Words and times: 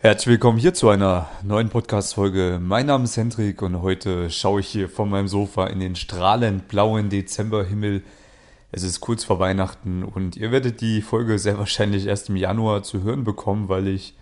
Herzlich 0.00 0.28
willkommen 0.28 0.58
hier 0.58 0.74
zu 0.74 0.90
einer 0.90 1.28
neuen 1.42 1.70
Podcast-Folge. 1.70 2.60
Mein 2.62 2.86
Name 2.86 3.02
ist 3.02 3.16
Hendrik 3.16 3.62
und 3.62 3.82
heute 3.82 4.30
schaue 4.30 4.60
ich 4.60 4.68
hier 4.68 4.88
von 4.88 5.10
meinem 5.10 5.26
Sofa 5.26 5.66
in 5.66 5.80
den 5.80 5.96
strahlend 5.96 6.68
blauen 6.68 7.08
Dezemberhimmel. 7.08 8.04
Es 8.70 8.84
ist 8.84 9.00
kurz 9.00 9.24
vor 9.24 9.40
Weihnachten 9.40 10.04
und 10.04 10.36
ihr 10.36 10.52
werdet 10.52 10.82
die 10.82 11.02
Folge 11.02 11.40
sehr 11.40 11.58
wahrscheinlich 11.58 12.06
erst 12.06 12.28
im 12.28 12.36
Januar 12.36 12.84
zu 12.84 13.02
hören 13.02 13.24
bekommen, 13.24 13.68
weil 13.68 13.88
ich 13.88 14.14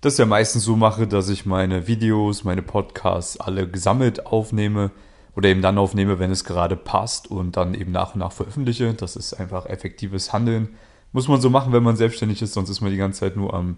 das 0.00 0.16
ja 0.16 0.26
meistens 0.26 0.62
so 0.62 0.76
mache, 0.76 1.08
dass 1.08 1.28
ich 1.28 1.44
meine 1.44 1.88
Videos, 1.88 2.44
meine 2.44 2.62
Podcasts 2.62 3.40
alle 3.40 3.66
gesammelt 3.66 4.26
aufnehme 4.26 4.92
oder 5.34 5.48
eben 5.48 5.60
dann 5.60 5.78
aufnehme, 5.78 6.20
wenn 6.20 6.30
es 6.30 6.44
gerade 6.44 6.76
passt 6.76 7.28
und 7.28 7.56
dann 7.56 7.74
eben 7.74 7.90
nach 7.90 8.14
und 8.14 8.20
nach 8.20 8.30
veröffentliche. 8.30 8.94
Das 8.94 9.16
ist 9.16 9.34
einfach 9.34 9.66
effektives 9.66 10.32
Handeln. 10.32 10.68
Muss 11.10 11.26
man 11.26 11.40
so 11.40 11.50
machen, 11.50 11.72
wenn 11.72 11.82
man 11.82 11.96
selbstständig 11.96 12.42
ist, 12.42 12.52
sonst 12.52 12.70
ist 12.70 12.80
man 12.80 12.92
die 12.92 12.96
ganze 12.96 13.18
Zeit 13.18 13.36
nur 13.36 13.52
am 13.54 13.76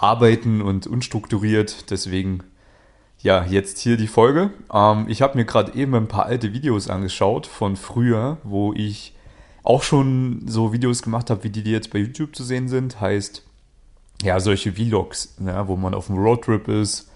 arbeiten 0.00 0.62
und 0.62 0.86
unstrukturiert. 0.86 1.90
Deswegen, 1.90 2.42
ja, 3.18 3.44
jetzt 3.44 3.78
hier 3.78 3.96
die 3.96 4.06
Folge. 4.06 4.50
Ähm, 4.72 5.06
ich 5.08 5.22
habe 5.22 5.36
mir 5.36 5.44
gerade 5.44 5.74
eben 5.74 5.94
ein 5.94 6.08
paar 6.08 6.26
alte 6.26 6.52
Videos 6.52 6.88
angeschaut 6.88 7.46
von 7.46 7.76
früher, 7.76 8.38
wo 8.42 8.72
ich 8.72 9.14
auch 9.62 9.82
schon 9.82 10.42
so 10.46 10.72
Videos 10.72 11.02
gemacht 11.02 11.28
habe, 11.28 11.44
wie 11.44 11.50
die, 11.50 11.62
die 11.62 11.70
jetzt 11.70 11.92
bei 11.92 11.98
YouTube 11.98 12.34
zu 12.34 12.44
sehen 12.44 12.68
sind. 12.68 13.00
Heißt, 13.00 13.42
ja, 14.22 14.40
solche 14.40 14.72
Vlogs, 14.72 15.36
ja, 15.44 15.68
wo 15.68 15.76
man 15.76 15.94
auf 15.94 16.06
dem 16.06 16.16
Roadtrip 16.16 16.68
ist, 16.68 17.08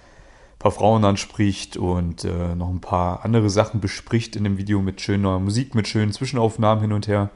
ein 0.57 0.59
paar 0.59 0.73
Frauen 0.73 1.05
anspricht 1.05 1.77
und 1.79 2.25
äh, 2.25 2.55
noch 2.55 2.69
ein 2.69 2.81
paar 2.81 3.25
andere 3.25 3.49
Sachen 3.49 3.81
bespricht 3.81 4.37
in 4.37 4.45
dem 4.45 4.59
Video 4.59 4.81
mit 4.81 5.01
schöner 5.01 5.39
Musik, 5.39 5.75
mit 5.75 5.89
schönen 5.89 6.13
Zwischenaufnahmen 6.13 6.83
hin 6.83 6.93
und 6.93 7.09
her. 7.09 7.31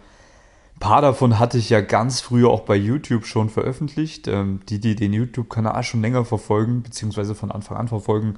Ein 0.79 0.87
paar 0.89 1.03
davon 1.03 1.41
hatte 1.41 1.59
ich 1.59 1.71
ja 1.71 1.81
ganz 1.81 2.21
früher 2.21 2.51
auch 2.51 2.61
bei 2.61 2.77
YouTube 2.77 3.27
schon 3.27 3.51
veröffentlicht. 3.51 4.29
Ähm, 4.29 4.61
die, 4.69 4.79
die 4.79 4.95
den 4.95 5.13
YouTube-Kanal 5.13 5.83
schon 5.83 6.03
länger 6.03 6.25
verfolgen, 6.25 6.85
beziehungsweise 6.85 7.35
von 7.35 7.51
Anfang 7.51 7.77
an 7.77 7.89
verfolgen, 7.89 8.37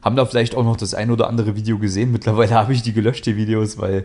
haben 0.00 0.14
da 0.14 0.24
vielleicht 0.24 0.54
auch 0.54 0.62
noch 0.62 0.76
das 0.76 0.94
ein 0.94 1.10
oder 1.10 1.26
andere 1.26 1.56
Video 1.56 1.78
gesehen. 1.78 2.12
Mittlerweile 2.12 2.54
habe 2.54 2.72
ich 2.72 2.82
die 2.82 2.92
gelöscht, 2.92 3.26
die 3.26 3.34
Videos, 3.34 3.78
weil, 3.78 4.04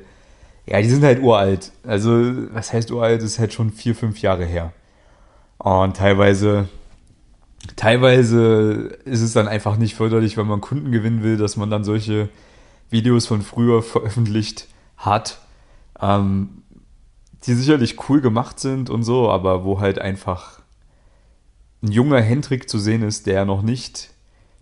ja, 0.66 0.82
die 0.82 0.90
sind 0.90 1.04
halt 1.04 1.22
uralt. 1.22 1.72
Also, 1.84 2.10
was 2.52 2.74
heißt 2.74 2.90
uralt? 2.90 3.22
Das 3.22 3.30
ist 3.30 3.40
halt 3.40 3.54
schon 3.54 3.72
vier, 3.72 3.94
fünf 3.94 4.23
Jahre 4.23 4.46
her. 4.46 4.73
Und 5.60 5.98
teilweise, 5.98 6.70
teilweise 7.76 8.98
ist 9.06 9.22
es 9.22 9.34
dann 9.34 9.48
einfach 9.48 9.78
nicht 9.78 9.94
förderlich, 9.94 10.36
wenn 10.36 10.48
man 10.48 10.62
Kunden 10.62 10.92
gewinnen 10.92 11.22
will, 11.22 11.38
dass 11.38 11.58
man 11.58 11.70
dann 11.70 11.84
solche 11.84 12.30
Videos 12.90 13.28
von 13.28 13.44
früher 13.44 13.84
veröffentlicht 13.84 14.66
hat. 14.98 15.38
Ähm, 16.02 16.64
die 17.46 17.54
sicherlich 17.54 18.10
cool 18.10 18.22
gemacht 18.22 18.60
sind 18.60 18.90
und 18.90 19.04
so, 19.04 19.30
aber 19.30 19.64
wo 19.64 19.80
halt 19.80 20.00
einfach 20.00 20.62
ein 21.84 21.92
junger 21.92 22.22
Hendrik 22.22 22.70
zu 22.70 22.80
sehen 22.80 23.04
ist, 23.04 23.28
der 23.28 23.46
noch 23.46 23.62
nicht 23.62 24.10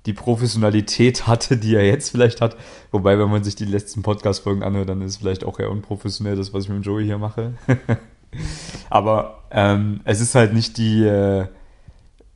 die 0.05 0.13
Professionalität 0.13 1.27
hatte, 1.27 1.57
die 1.57 1.75
er 1.75 1.85
jetzt 1.85 2.09
vielleicht 2.09 2.41
hat. 2.41 2.55
Wobei, 2.91 3.17
wenn 3.17 3.29
man 3.29 3.43
sich 3.43 3.55
die 3.55 3.65
letzten 3.65 4.03
Podcast-Folgen 4.03 4.63
anhört, 4.63 4.89
dann 4.89 5.01
ist 5.01 5.17
vielleicht 5.17 5.43
auch 5.43 5.59
eher 5.59 5.71
unprofessionell, 5.71 6.35
das, 6.35 6.53
was 6.53 6.65
ich 6.65 6.69
mit 6.69 6.85
Joey 6.85 7.05
hier 7.05 7.17
mache. 7.17 7.53
aber 8.89 9.43
ähm, 9.51 10.01
es 10.03 10.21
ist 10.21 10.35
halt 10.35 10.53
nicht 10.53 10.77
die, 10.77 11.03
äh, 11.03 11.47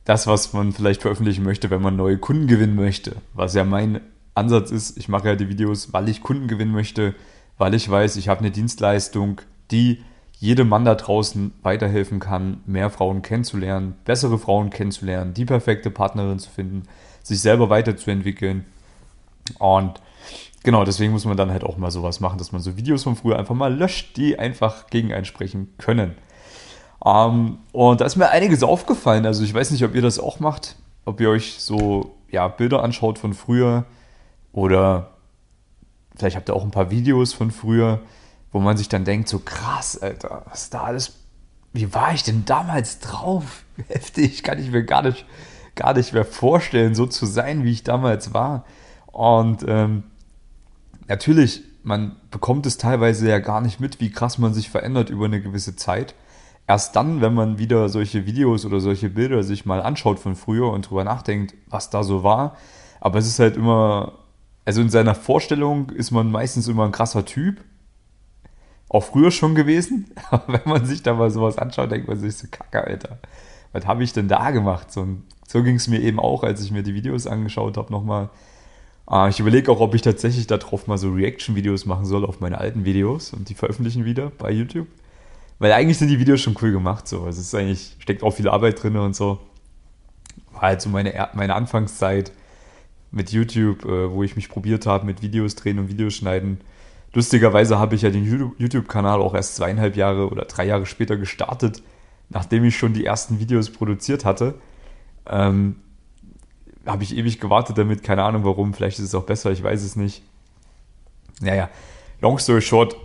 das, 0.04 0.26
was 0.26 0.52
man 0.52 0.72
vielleicht 0.72 1.02
veröffentlichen 1.02 1.44
möchte, 1.44 1.70
wenn 1.70 1.82
man 1.82 1.96
neue 1.96 2.18
Kunden 2.18 2.46
gewinnen 2.46 2.74
möchte. 2.74 3.16
Was 3.34 3.54
ja 3.54 3.64
mein 3.64 4.00
Ansatz 4.34 4.70
ist, 4.70 4.96
ich 4.98 5.08
mache 5.08 5.28
ja 5.28 5.36
die 5.36 5.48
Videos, 5.48 5.92
weil 5.92 6.08
ich 6.08 6.22
Kunden 6.22 6.48
gewinnen 6.48 6.72
möchte, 6.72 7.14
weil 7.58 7.74
ich 7.74 7.88
weiß, 7.88 8.16
ich 8.16 8.28
habe 8.28 8.40
eine 8.40 8.50
Dienstleistung, 8.50 9.42
die 9.70 10.02
jedem 10.40 10.70
Mann 10.70 10.86
da 10.86 10.94
draußen 10.94 11.52
weiterhelfen 11.62 12.18
kann, 12.18 12.60
mehr 12.64 12.88
Frauen 12.88 13.20
kennenzulernen, 13.20 13.94
bessere 14.06 14.38
Frauen 14.38 14.70
kennenzulernen, 14.70 15.34
die 15.34 15.44
perfekte 15.44 15.90
Partnerin 15.90 16.38
zu 16.38 16.48
finden, 16.48 16.84
sich 17.22 17.42
selber 17.42 17.68
weiterzuentwickeln. 17.68 18.64
Und 19.58 20.00
genau, 20.62 20.84
deswegen 20.84 21.12
muss 21.12 21.26
man 21.26 21.36
dann 21.36 21.50
halt 21.50 21.62
auch 21.62 21.76
mal 21.76 21.90
sowas 21.90 22.20
machen, 22.20 22.38
dass 22.38 22.52
man 22.52 22.62
so 22.62 22.78
Videos 22.78 23.02
von 23.02 23.16
früher 23.16 23.38
einfach 23.38 23.54
mal 23.54 23.72
löscht, 23.72 24.16
die 24.16 24.38
einfach 24.38 24.86
gegen 24.86 25.12
einsprechen 25.12 25.74
können. 25.76 26.14
Um, 27.00 27.58
und 27.72 28.00
da 28.00 28.06
ist 28.06 28.16
mir 28.16 28.30
einiges 28.30 28.62
aufgefallen. 28.62 29.26
Also 29.26 29.44
ich 29.44 29.52
weiß 29.52 29.70
nicht, 29.70 29.84
ob 29.84 29.94
ihr 29.94 30.02
das 30.02 30.18
auch 30.18 30.40
macht, 30.40 30.76
ob 31.04 31.20
ihr 31.20 31.28
euch 31.28 31.58
so 31.58 32.14
ja, 32.30 32.48
Bilder 32.48 32.82
anschaut 32.82 33.18
von 33.18 33.34
früher 33.34 33.84
oder 34.52 35.10
vielleicht 36.16 36.36
habt 36.36 36.48
ihr 36.48 36.56
auch 36.56 36.64
ein 36.64 36.70
paar 36.70 36.90
Videos 36.90 37.34
von 37.34 37.50
früher 37.50 38.00
wo 38.52 38.60
man 38.60 38.76
sich 38.76 38.88
dann 38.88 39.04
denkt, 39.04 39.28
so 39.28 39.38
krass, 39.38 39.98
Alter, 39.98 40.44
was 40.48 40.70
da 40.70 40.82
alles, 40.82 41.14
wie 41.72 41.94
war 41.94 42.12
ich 42.12 42.22
denn 42.22 42.44
damals 42.44 42.98
drauf? 42.98 43.64
Heftig, 43.88 44.42
kann 44.42 44.58
ich 44.58 44.70
mir 44.70 44.84
gar 44.84 45.02
nicht, 45.02 45.24
gar 45.76 45.94
nicht 45.94 46.12
mehr 46.12 46.24
vorstellen, 46.24 46.94
so 46.94 47.06
zu 47.06 47.26
sein, 47.26 47.64
wie 47.64 47.72
ich 47.72 47.84
damals 47.84 48.34
war. 48.34 48.64
Und 49.06 49.64
ähm, 49.68 50.04
natürlich, 51.08 51.62
man 51.82 52.16
bekommt 52.30 52.66
es 52.66 52.78
teilweise 52.78 53.28
ja 53.28 53.38
gar 53.38 53.60
nicht 53.60 53.80
mit, 53.80 54.00
wie 54.00 54.10
krass 54.10 54.38
man 54.38 54.52
sich 54.52 54.68
verändert 54.68 55.10
über 55.10 55.26
eine 55.26 55.40
gewisse 55.40 55.76
Zeit. 55.76 56.14
Erst 56.66 56.94
dann, 56.94 57.20
wenn 57.20 57.34
man 57.34 57.58
wieder 57.58 57.88
solche 57.88 58.26
Videos 58.26 58.64
oder 58.64 58.80
solche 58.80 59.10
Bilder 59.10 59.42
sich 59.42 59.66
mal 59.66 59.82
anschaut 59.82 60.18
von 60.20 60.36
früher 60.36 60.70
und 60.70 60.88
drüber 60.88 61.04
nachdenkt, 61.04 61.54
was 61.68 61.90
da 61.90 62.04
so 62.04 62.22
war. 62.22 62.56
Aber 63.00 63.18
es 63.18 63.26
ist 63.26 63.38
halt 63.38 63.56
immer, 63.56 64.12
also 64.64 64.80
in 64.80 64.90
seiner 64.90 65.14
Vorstellung 65.14 65.90
ist 65.90 66.10
man 66.10 66.30
meistens 66.30 66.68
immer 66.68 66.84
ein 66.84 66.92
krasser 66.92 67.24
Typ 67.24 67.60
auch 68.90 69.04
früher 69.04 69.30
schon 69.30 69.54
gewesen. 69.54 70.10
Aber 70.30 70.52
wenn 70.52 70.70
man 70.70 70.84
sich 70.84 71.02
da 71.02 71.14
mal 71.14 71.30
sowas 71.30 71.56
anschaut, 71.56 71.90
denkt 71.90 72.08
man 72.08 72.18
sich 72.18 72.36
so, 72.36 72.48
kacke, 72.50 72.84
Alter. 72.84 73.18
Was 73.72 73.86
habe 73.86 74.02
ich 74.02 74.12
denn 74.12 74.28
da 74.28 74.50
gemacht? 74.50 74.92
So, 74.92 75.06
so 75.48 75.62
ging 75.62 75.76
es 75.76 75.88
mir 75.88 76.00
eben 76.00 76.18
auch, 76.18 76.42
als 76.42 76.62
ich 76.62 76.72
mir 76.72 76.82
die 76.82 76.92
Videos 76.92 77.26
angeschaut 77.26 77.76
habe, 77.76 77.90
nochmal. 77.92 78.28
Äh, 79.08 79.30
ich 79.30 79.38
überlege 79.38 79.70
auch, 79.70 79.80
ob 79.80 79.94
ich 79.94 80.02
tatsächlich 80.02 80.48
darauf 80.48 80.88
mal 80.88 80.98
so 80.98 81.10
Reaction-Videos 81.12 81.86
machen 81.86 82.04
soll 82.04 82.26
auf 82.26 82.40
meine 82.40 82.58
alten 82.58 82.84
Videos 82.84 83.32
und 83.32 83.48
die 83.48 83.54
veröffentlichen 83.54 84.04
wieder 84.04 84.32
bei 84.38 84.50
YouTube. 84.50 84.88
Weil 85.60 85.72
eigentlich 85.72 85.98
sind 85.98 86.08
die 86.08 86.18
Videos 86.18 86.40
schon 86.40 86.56
cool 86.60 86.72
gemacht, 86.72 87.06
so. 87.06 87.28
Es 87.28 87.38
ist 87.38 87.54
eigentlich, 87.54 87.94
steckt 88.00 88.24
auch 88.24 88.32
viel 88.32 88.48
Arbeit 88.48 88.82
drin 88.82 88.96
und 88.96 89.14
so. 89.14 89.38
War 90.52 90.62
halt 90.62 90.80
so 90.80 90.88
meine, 90.88 91.28
meine 91.34 91.54
Anfangszeit 91.54 92.32
mit 93.12 93.30
YouTube, 93.30 93.84
äh, 93.84 94.10
wo 94.10 94.24
ich 94.24 94.34
mich 94.34 94.48
probiert 94.48 94.86
habe 94.86 95.06
mit 95.06 95.22
Videos 95.22 95.54
drehen 95.54 95.78
und 95.78 95.88
Videos 95.88 96.14
schneiden 96.14 96.60
Lustigerweise 97.12 97.78
habe 97.78 97.96
ich 97.96 98.02
ja 98.02 98.10
den 98.10 98.54
YouTube-Kanal 98.58 99.20
auch 99.20 99.34
erst 99.34 99.56
zweieinhalb 99.56 99.96
Jahre 99.96 100.28
oder 100.28 100.44
drei 100.44 100.64
Jahre 100.66 100.86
später 100.86 101.16
gestartet, 101.16 101.82
nachdem 102.28 102.64
ich 102.64 102.76
schon 102.76 102.92
die 102.92 103.04
ersten 103.04 103.40
Videos 103.40 103.70
produziert 103.70 104.24
hatte. 104.24 104.54
Ähm, 105.26 105.76
habe 106.86 107.02
ich 107.02 107.16
ewig 107.16 107.40
gewartet 107.40 107.78
damit, 107.78 108.02
keine 108.02 108.22
Ahnung 108.22 108.44
warum, 108.44 108.74
vielleicht 108.74 108.98
ist 108.98 109.06
es 109.06 109.14
auch 109.14 109.24
besser, 109.24 109.50
ich 109.50 109.62
weiß 109.62 109.82
es 109.82 109.96
nicht. 109.96 110.22
Naja, 111.40 111.68
long 112.20 112.38
story 112.38 112.62
short, 112.62 112.96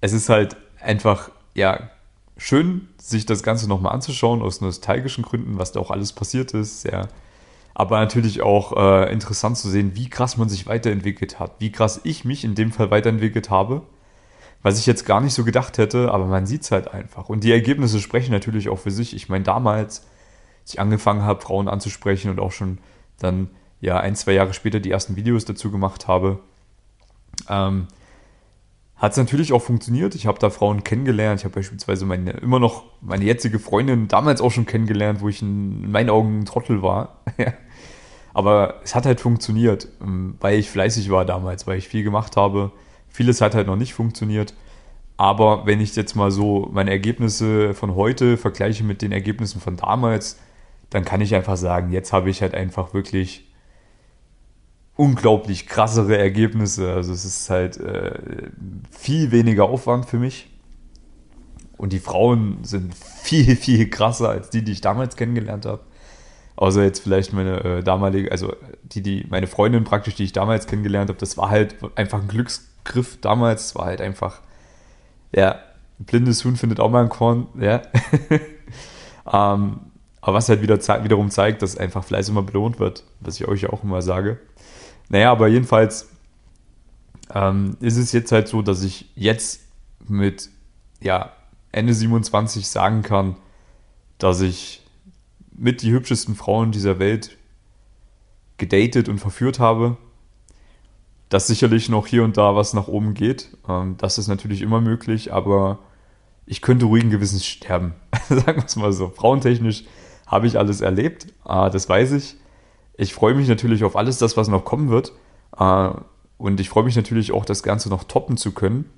es 0.00 0.12
ist 0.12 0.28
halt 0.28 0.56
einfach, 0.80 1.30
ja, 1.54 1.90
schön, 2.36 2.88
sich 2.98 3.24
das 3.24 3.42
Ganze 3.42 3.68
nochmal 3.68 3.92
anzuschauen, 3.92 4.42
aus 4.42 4.60
nostalgischen 4.60 5.22
Gründen, 5.22 5.58
was 5.58 5.72
da 5.72 5.80
auch 5.80 5.90
alles 5.90 6.12
passiert 6.12 6.52
ist, 6.52 6.82
sehr 6.82 7.08
aber 7.74 7.98
natürlich 7.98 8.40
auch 8.40 8.76
äh, 8.76 9.12
interessant 9.12 9.58
zu 9.58 9.68
sehen, 9.68 9.92
wie 9.94 10.08
krass 10.08 10.36
man 10.36 10.48
sich 10.48 10.66
weiterentwickelt 10.66 11.40
hat, 11.40 11.56
wie 11.58 11.72
krass 11.72 12.00
ich 12.04 12.24
mich 12.24 12.44
in 12.44 12.54
dem 12.54 12.70
Fall 12.70 12.90
weiterentwickelt 12.90 13.50
habe, 13.50 13.82
was 14.62 14.78
ich 14.78 14.86
jetzt 14.86 15.04
gar 15.04 15.20
nicht 15.20 15.34
so 15.34 15.44
gedacht 15.44 15.76
hätte, 15.76 16.12
aber 16.12 16.26
man 16.26 16.46
sieht 16.46 16.62
es 16.62 16.70
halt 16.70 16.94
einfach. 16.94 17.28
Und 17.28 17.42
die 17.42 17.52
Ergebnisse 17.52 18.00
sprechen 18.00 18.30
natürlich 18.30 18.68
auch 18.68 18.78
für 18.78 18.92
sich. 18.92 19.14
Ich 19.14 19.28
meine, 19.28 19.44
damals, 19.44 20.06
als 20.62 20.74
ich 20.74 20.80
angefangen 20.80 21.22
habe, 21.22 21.42
Frauen 21.42 21.68
anzusprechen 21.68 22.30
und 22.30 22.38
auch 22.38 22.52
schon 22.52 22.78
dann 23.18 23.50
ja 23.80 23.98
ein, 23.98 24.14
zwei 24.14 24.32
Jahre 24.32 24.54
später 24.54 24.80
die 24.80 24.90
ersten 24.90 25.16
Videos 25.16 25.44
dazu 25.44 25.70
gemacht 25.70 26.06
habe, 26.06 26.38
ähm, 27.48 27.88
hat 28.96 29.12
es 29.12 29.18
natürlich 29.18 29.52
auch 29.52 29.60
funktioniert. 29.60 30.14
Ich 30.14 30.26
habe 30.26 30.38
da 30.38 30.48
Frauen 30.48 30.84
kennengelernt. 30.84 31.40
Ich 31.40 31.44
habe 31.44 31.56
beispielsweise 31.56 32.06
meine, 32.06 32.30
immer 32.30 32.60
noch 32.60 32.84
meine 33.00 33.24
jetzige 33.24 33.58
Freundin 33.58 34.08
damals 34.08 34.40
auch 34.40 34.52
schon 34.52 34.66
kennengelernt, 34.66 35.20
wo 35.20 35.28
ich 35.28 35.42
in, 35.42 35.84
in 35.84 35.90
meinen 35.90 36.10
Augen 36.10 36.38
ein 36.38 36.44
Trottel 36.44 36.80
war. 36.82 37.18
Aber 38.34 38.80
es 38.82 38.94
hat 38.94 39.06
halt 39.06 39.20
funktioniert, 39.20 39.88
ähm, 40.02 40.36
weil 40.40 40.58
ich 40.58 40.68
fleißig 40.68 41.10
war 41.10 41.24
damals, 41.24 41.66
weil 41.66 41.78
ich 41.78 41.88
viel 41.88 42.02
gemacht 42.02 42.36
habe. 42.36 42.72
Vieles 43.08 43.40
hat 43.40 43.54
halt 43.54 43.68
noch 43.68 43.76
nicht 43.76 43.94
funktioniert. 43.94 44.54
Aber 45.16 45.64
wenn 45.66 45.80
ich 45.80 45.94
jetzt 45.94 46.16
mal 46.16 46.32
so 46.32 46.68
meine 46.72 46.90
Ergebnisse 46.90 47.72
von 47.74 47.94
heute 47.94 48.36
vergleiche 48.36 48.82
mit 48.82 49.00
den 49.00 49.12
Ergebnissen 49.12 49.60
von 49.60 49.76
damals, 49.76 50.40
dann 50.90 51.04
kann 51.04 51.20
ich 51.20 51.34
einfach 51.34 51.56
sagen, 51.56 51.92
jetzt 51.92 52.12
habe 52.12 52.28
ich 52.28 52.42
halt 52.42 52.54
einfach 52.54 52.92
wirklich 52.92 53.48
unglaublich 54.96 55.68
krassere 55.68 56.18
Ergebnisse. 56.18 56.92
Also 56.92 57.12
es 57.12 57.24
ist 57.24 57.48
halt 57.50 57.78
äh, 57.78 58.50
viel 58.90 59.30
weniger 59.30 59.64
Aufwand 59.64 60.06
für 60.06 60.18
mich. 60.18 60.50
Und 61.76 61.92
die 61.92 62.00
Frauen 62.00 62.58
sind 62.62 62.94
viel, 63.22 63.54
viel 63.54 63.88
krasser 63.90 64.30
als 64.30 64.50
die, 64.50 64.62
die 64.62 64.72
ich 64.72 64.80
damals 64.80 65.14
kennengelernt 65.14 65.66
habe. 65.66 65.82
Außer 66.56 66.84
jetzt 66.84 67.00
vielleicht 67.00 67.32
meine 67.32 67.64
äh, 67.64 67.82
damalige, 67.82 68.30
also 68.30 68.54
die, 68.84 69.02
die, 69.02 69.26
meine 69.28 69.46
Freundin 69.46 69.84
praktisch, 69.84 70.14
die 70.14 70.24
ich 70.24 70.32
damals 70.32 70.66
kennengelernt 70.66 71.10
habe, 71.10 71.18
das 71.18 71.36
war 71.36 71.50
halt 71.50 71.76
einfach 71.96 72.20
ein 72.20 72.28
Glücksgriff 72.28 73.20
damals. 73.20 73.66
Es 73.66 73.74
war 73.74 73.86
halt 73.86 74.00
einfach, 74.00 74.40
ja, 75.32 75.58
ein 75.98 76.04
blindes 76.04 76.44
Huhn 76.44 76.56
findet 76.56 76.78
auch 76.78 76.90
mal 76.90 77.02
ein 77.02 77.08
Korn, 77.08 77.48
ja. 77.58 77.82
ähm, 79.32 79.80
Aber 80.20 80.36
was 80.36 80.48
halt 80.48 80.62
wieder 80.62 80.78
wiederum 80.78 81.30
zeigt, 81.30 81.62
dass 81.62 81.76
einfach 81.76 82.04
Fleiß 82.04 82.28
immer 82.28 82.42
belohnt 82.42 82.78
wird, 82.78 83.02
was 83.20 83.40
ich 83.40 83.48
euch 83.48 83.62
ja 83.62 83.70
auch 83.70 83.82
immer 83.82 84.00
sage. 84.00 84.38
Naja, 85.08 85.32
aber 85.32 85.48
jedenfalls 85.48 86.08
ähm, 87.34 87.76
ist 87.80 87.96
es 87.96 88.12
jetzt 88.12 88.30
halt 88.30 88.46
so, 88.46 88.62
dass 88.62 88.82
ich 88.84 89.10
jetzt 89.16 89.62
mit 90.06 90.50
ja, 91.00 91.32
Ende 91.72 91.94
27 91.94 92.68
sagen 92.68 93.02
kann, 93.02 93.36
dass 94.18 94.40
ich 94.40 94.83
mit 95.54 95.82
die 95.82 95.92
hübschesten 95.92 96.34
Frauen 96.34 96.72
dieser 96.72 96.98
Welt 96.98 97.36
gedatet 98.58 99.08
und 99.08 99.18
verführt 99.18 99.58
habe. 99.58 99.96
Dass 101.28 101.46
sicherlich 101.46 101.88
noch 101.88 102.06
hier 102.06 102.22
und 102.22 102.36
da 102.36 102.54
was 102.54 102.74
nach 102.74 102.86
oben 102.86 103.14
geht. 103.14 103.56
Ähm, 103.68 103.96
das 103.98 104.18
ist 104.18 104.28
natürlich 104.28 104.62
immer 104.62 104.80
möglich, 104.80 105.32
aber 105.32 105.78
ich 106.46 106.60
könnte 106.60 106.86
ruhigen 106.86 107.10
Gewissens 107.10 107.44
sterben. 107.44 107.94
Sagen 108.28 108.58
wir 108.58 108.64
es 108.64 108.76
mal 108.76 108.92
so. 108.92 109.08
Frauentechnisch 109.08 109.84
habe 110.26 110.46
ich 110.46 110.58
alles 110.58 110.80
erlebt, 110.80 111.26
äh, 111.46 111.70
das 111.70 111.88
weiß 111.88 112.12
ich. 112.12 112.36
Ich 112.96 113.14
freue 113.14 113.34
mich 113.34 113.48
natürlich 113.48 113.82
auf 113.84 113.96
alles 113.96 114.18
das, 114.18 114.36
was 114.36 114.48
noch 114.48 114.64
kommen 114.64 114.90
wird. 114.90 115.12
Äh, 115.58 115.90
und 116.38 116.60
ich 116.60 116.68
freue 116.68 116.84
mich 116.84 116.96
natürlich 116.96 117.32
auch, 117.32 117.44
das 117.44 117.62
Ganze 117.62 117.88
noch 117.88 118.04
toppen 118.04 118.36
zu 118.36 118.52
können. 118.52 118.90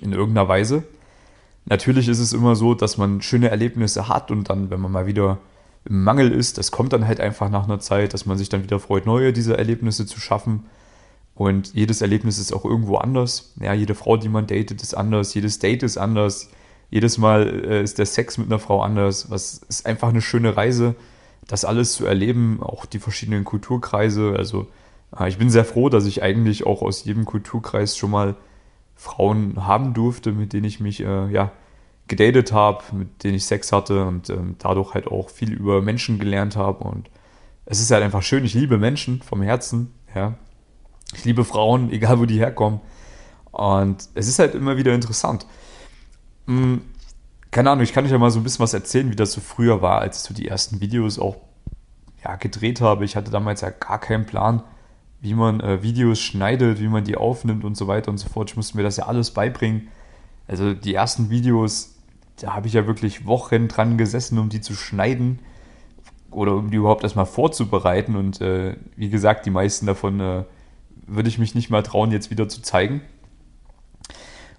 In 0.00 0.12
irgendeiner 0.12 0.48
Weise. 0.48 0.84
Natürlich 1.66 2.08
ist 2.08 2.18
es 2.18 2.32
immer 2.32 2.56
so, 2.56 2.74
dass 2.74 2.98
man 2.98 3.22
schöne 3.22 3.48
Erlebnisse 3.48 4.08
hat 4.08 4.30
und 4.30 4.50
dann, 4.50 4.70
wenn 4.70 4.80
man 4.80 4.92
mal 4.92 5.06
wieder 5.06 5.38
im 5.84 6.02
Mangel 6.02 6.32
ist, 6.32 6.56
das 6.58 6.70
kommt 6.70 6.92
dann 6.92 7.06
halt 7.06 7.20
einfach 7.20 7.50
nach 7.50 7.64
einer 7.64 7.78
Zeit, 7.78 8.14
dass 8.14 8.24
man 8.24 8.38
sich 8.38 8.48
dann 8.48 8.62
wieder 8.62 8.80
freut, 8.80 9.06
neue 9.06 9.32
dieser 9.32 9.58
Erlebnisse 9.58 10.06
zu 10.06 10.18
schaffen. 10.18 10.66
Und 11.34 11.74
jedes 11.74 12.00
Erlebnis 12.00 12.38
ist 12.38 12.52
auch 12.52 12.64
irgendwo 12.64 12.96
anders. 12.96 13.52
Ja, 13.60 13.74
jede 13.74 13.94
Frau, 13.94 14.16
die 14.16 14.28
man 14.28 14.46
datet, 14.46 14.82
ist 14.82 14.94
anders. 14.94 15.34
Jedes 15.34 15.58
Date 15.58 15.82
ist 15.82 15.98
anders. 15.98 16.48
Jedes 16.90 17.18
Mal 17.18 17.64
äh, 17.64 17.82
ist 17.82 17.98
der 17.98 18.06
Sex 18.06 18.38
mit 18.38 18.46
einer 18.46 18.60
Frau 18.60 18.82
anders. 18.82 19.30
Was 19.30 19.58
ist 19.68 19.84
einfach 19.84 20.08
eine 20.08 20.22
schöne 20.22 20.56
Reise, 20.56 20.94
das 21.46 21.64
alles 21.64 21.94
zu 21.94 22.06
erleben, 22.06 22.62
auch 22.62 22.86
die 22.86 23.00
verschiedenen 23.00 23.44
Kulturkreise. 23.44 24.34
Also 24.36 24.68
äh, 25.18 25.28
ich 25.28 25.38
bin 25.38 25.50
sehr 25.50 25.64
froh, 25.64 25.88
dass 25.88 26.06
ich 26.06 26.22
eigentlich 26.22 26.64
auch 26.66 26.82
aus 26.82 27.04
jedem 27.04 27.24
Kulturkreis 27.24 27.96
schon 27.96 28.12
mal 28.12 28.36
Frauen 28.94 29.66
haben 29.66 29.92
durfte, 29.92 30.32
mit 30.32 30.52
denen 30.52 30.64
ich 30.64 30.80
mich 30.80 31.00
äh, 31.00 31.30
ja 31.30 31.52
gedatet 32.08 32.52
habe, 32.52 32.84
mit 32.92 33.24
denen 33.24 33.34
ich 33.34 33.46
Sex 33.46 33.72
hatte 33.72 34.04
und 34.04 34.30
ähm, 34.30 34.56
dadurch 34.58 34.94
halt 34.94 35.06
auch 35.06 35.30
viel 35.30 35.52
über 35.52 35.80
Menschen 35.80 36.18
gelernt 36.18 36.56
habe. 36.56 36.84
Und 36.84 37.10
es 37.64 37.80
ist 37.80 37.90
halt 37.90 38.02
einfach 38.02 38.22
schön. 38.22 38.44
Ich 38.44 38.54
liebe 38.54 38.78
Menschen 38.78 39.22
vom 39.22 39.42
Herzen. 39.42 39.92
Ja, 40.14 40.34
ich 41.14 41.24
liebe 41.24 41.44
Frauen, 41.44 41.90
egal 41.92 42.18
wo 42.18 42.26
die 42.26 42.38
herkommen. 42.38 42.80
Und 43.50 44.08
es 44.14 44.28
ist 44.28 44.38
halt 44.38 44.54
immer 44.54 44.76
wieder 44.76 44.94
interessant. 44.94 45.46
Hm, 46.46 46.82
keine 47.50 47.70
Ahnung, 47.70 47.84
ich 47.84 47.92
kann 47.92 48.04
euch 48.04 48.10
ja 48.10 48.18
mal 48.18 48.30
so 48.30 48.40
ein 48.40 48.42
bisschen 48.42 48.64
was 48.64 48.74
erzählen, 48.74 49.10
wie 49.10 49.16
das 49.16 49.32
so 49.32 49.40
früher 49.40 49.80
war, 49.80 50.00
als 50.00 50.18
ich 50.18 50.22
so 50.24 50.34
die 50.34 50.48
ersten 50.48 50.80
Videos 50.80 51.18
auch 51.18 51.36
ja, 52.24 52.36
gedreht 52.36 52.80
habe. 52.80 53.04
Ich 53.04 53.16
hatte 53.16 53.30
damals 53.30 53.60
ja 53.60 53.70
gar 53.70 54.00
keinen 54.00 54.26
Plan, 54.26 54.62
wie 55.20 55.34
man 55.34 55.60
äh, 55.60 55.82
Videos 55.82 56.20
schneidet, 56.20 56.80
wie 56.80 56.88
man 56.88 57.04
die 57.04 57.16
aufnimmt 57.16 57.64
und 57.64 57.76
so 57.76 57.86
weiter 57.86 58.10
und 58.10 58.18
so 58.18 58.28
fort. 58.28 58.50
Ich 58.50 58.56
musste 58.56 58.76
mir 58.76 58.82
das 58.82 58.96
ja 58.96 59.06
alles 59.06 59.30
beibringen. 59.30 59.88
Also 60.48 60.74
die 60.74 60.94
ersten 60.94 61.30
Videos, 61.30 61.93
da 62.40 62.54
habe 62.54 62.66
ich 62.66 62.72
ja 62.72 62.86
wirklich 62.86 63.26
Wochen 63.26 63.68
dran 63.68 63.96
gesessen, 63.98 64.38
um 64.38 64.48
die 64.48 64.60
zu 64.60 64.74
schneiden 64.74 65.38
oder 66.30 66.54
um 66.56 66.70
die 66.70 66.76
überhaupt 66.76 67.04
erstmal 67.04 67.26
vorzubereiten. 67.26 68.16
Und 68.16 68.40
äh, 68.40 68.76
wie 68.96 69.08
gesagt, 69.08 69.46
die 69.46 69.50
meisten 69.50 69.86
davon 69.86 70.20
äh, 70.20 70.44
würde 71.06 71.28
ich 71.28 71.38
mich 71.38 71.54
nicht 71.54 71.70
mal 71.70 71.82
trauen, 71.82 72.10
jetzt 72.10 72.30
wieder 72.30 72.48
zu 72.48 72.62
zeigen. 72.62 73.02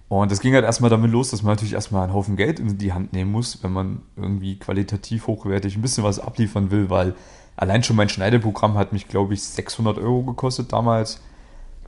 Und 0.07 0.31
das 0.31 0.39
ging 0.39 0.53
halt 0.53 0.65
erstmal 0.65 0.89
damit 0.89 1.11
los, 1.11 1.31
dass 1.31 1.41
man 1.41 1.53
natürlich 1.53 1.73
erstmal 1.73 2.03
einen 2.03 2.13
Haufen 2.13 2.35
Geld 2.35 2.59
in 2.59 2.77
die 2.77 2.93
Hand 2.93 3.11
nehmen 3.13 3.31
muss, 3.31 3.63
wenn 3.63 3.73
man 3.73 4.03
irgendwie 4.15 4.57
qualitativ 4.57 5.27
hochwertig 5.27 5.75
ein 5.75 5.81
bisschen 5.81 6.03
was 6.03 6.19
abliefern 6.19 6.69
will, 6.69 6.89
weil 6.89 7.15
allein 7.57 7.83
schon 7.83 7.95
mein 7.95 8.09
Schneideprogramm 8.09 8.75
hat 8.75 8.93
mich, 8.93 9.07
glaube 9.07 9.33
ich, 9.33 9.41
600 9.41 9.97
Euro 9.97 10.21
gekostet 10.23 10.71
damals. 10.71 11.21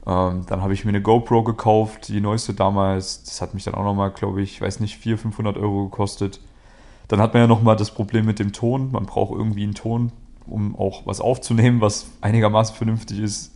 Ähm, 0.08 0.46
dann 0.46 0.62
habe 0.62 0.72
ich 0.72 0.86
mir 0.86 0.88
eine 0.88 1.02
GoPro 1.02 1.42
gekauft, 1.44 2.08
die 2.08 2.20
neueste 2.22 2.54
damals. 2.54 3.22
Das 3.24 3.42
hat 3.42 3.52
mich 3.52 3.64
dann 3.64 3.74
auch 3.74 3.84
nochmal, 3.84 4.10
glaube 4.10 4.40
ich, 4.40 4.60
weiß 4.60 4.80
nicht, 4.80 4.96
400, 4.96 5.20
500 5.20 5.58
Euro 5.58 5.84
gekostet. 5.84 6.40
Dann 7.08 7.20
hat 7.20 7.34
man 7.34 7.42
ja 7.42 7.46
nochmal 7.46 7.76
das 7.76 7.90
Problem 7.90 8.24
mit 8.24 8.38
dem 8.38 8.52
Ton. 8.52 8.90
Man 8.90 9.04
braucht 9.04 9.36
irgendwie 9.36 9.64
einen 9.64 9.74
Ton, 9.74 10.12
um 10.46 10.76
auch 10.76 11.06
was 11.06 11.20
aufzunehmen, 11.20 11.82
was 11.82 12.06
einigermaßen 12.22 12.74
vernünftig 12.74 13.18
ist. 13.18 13.54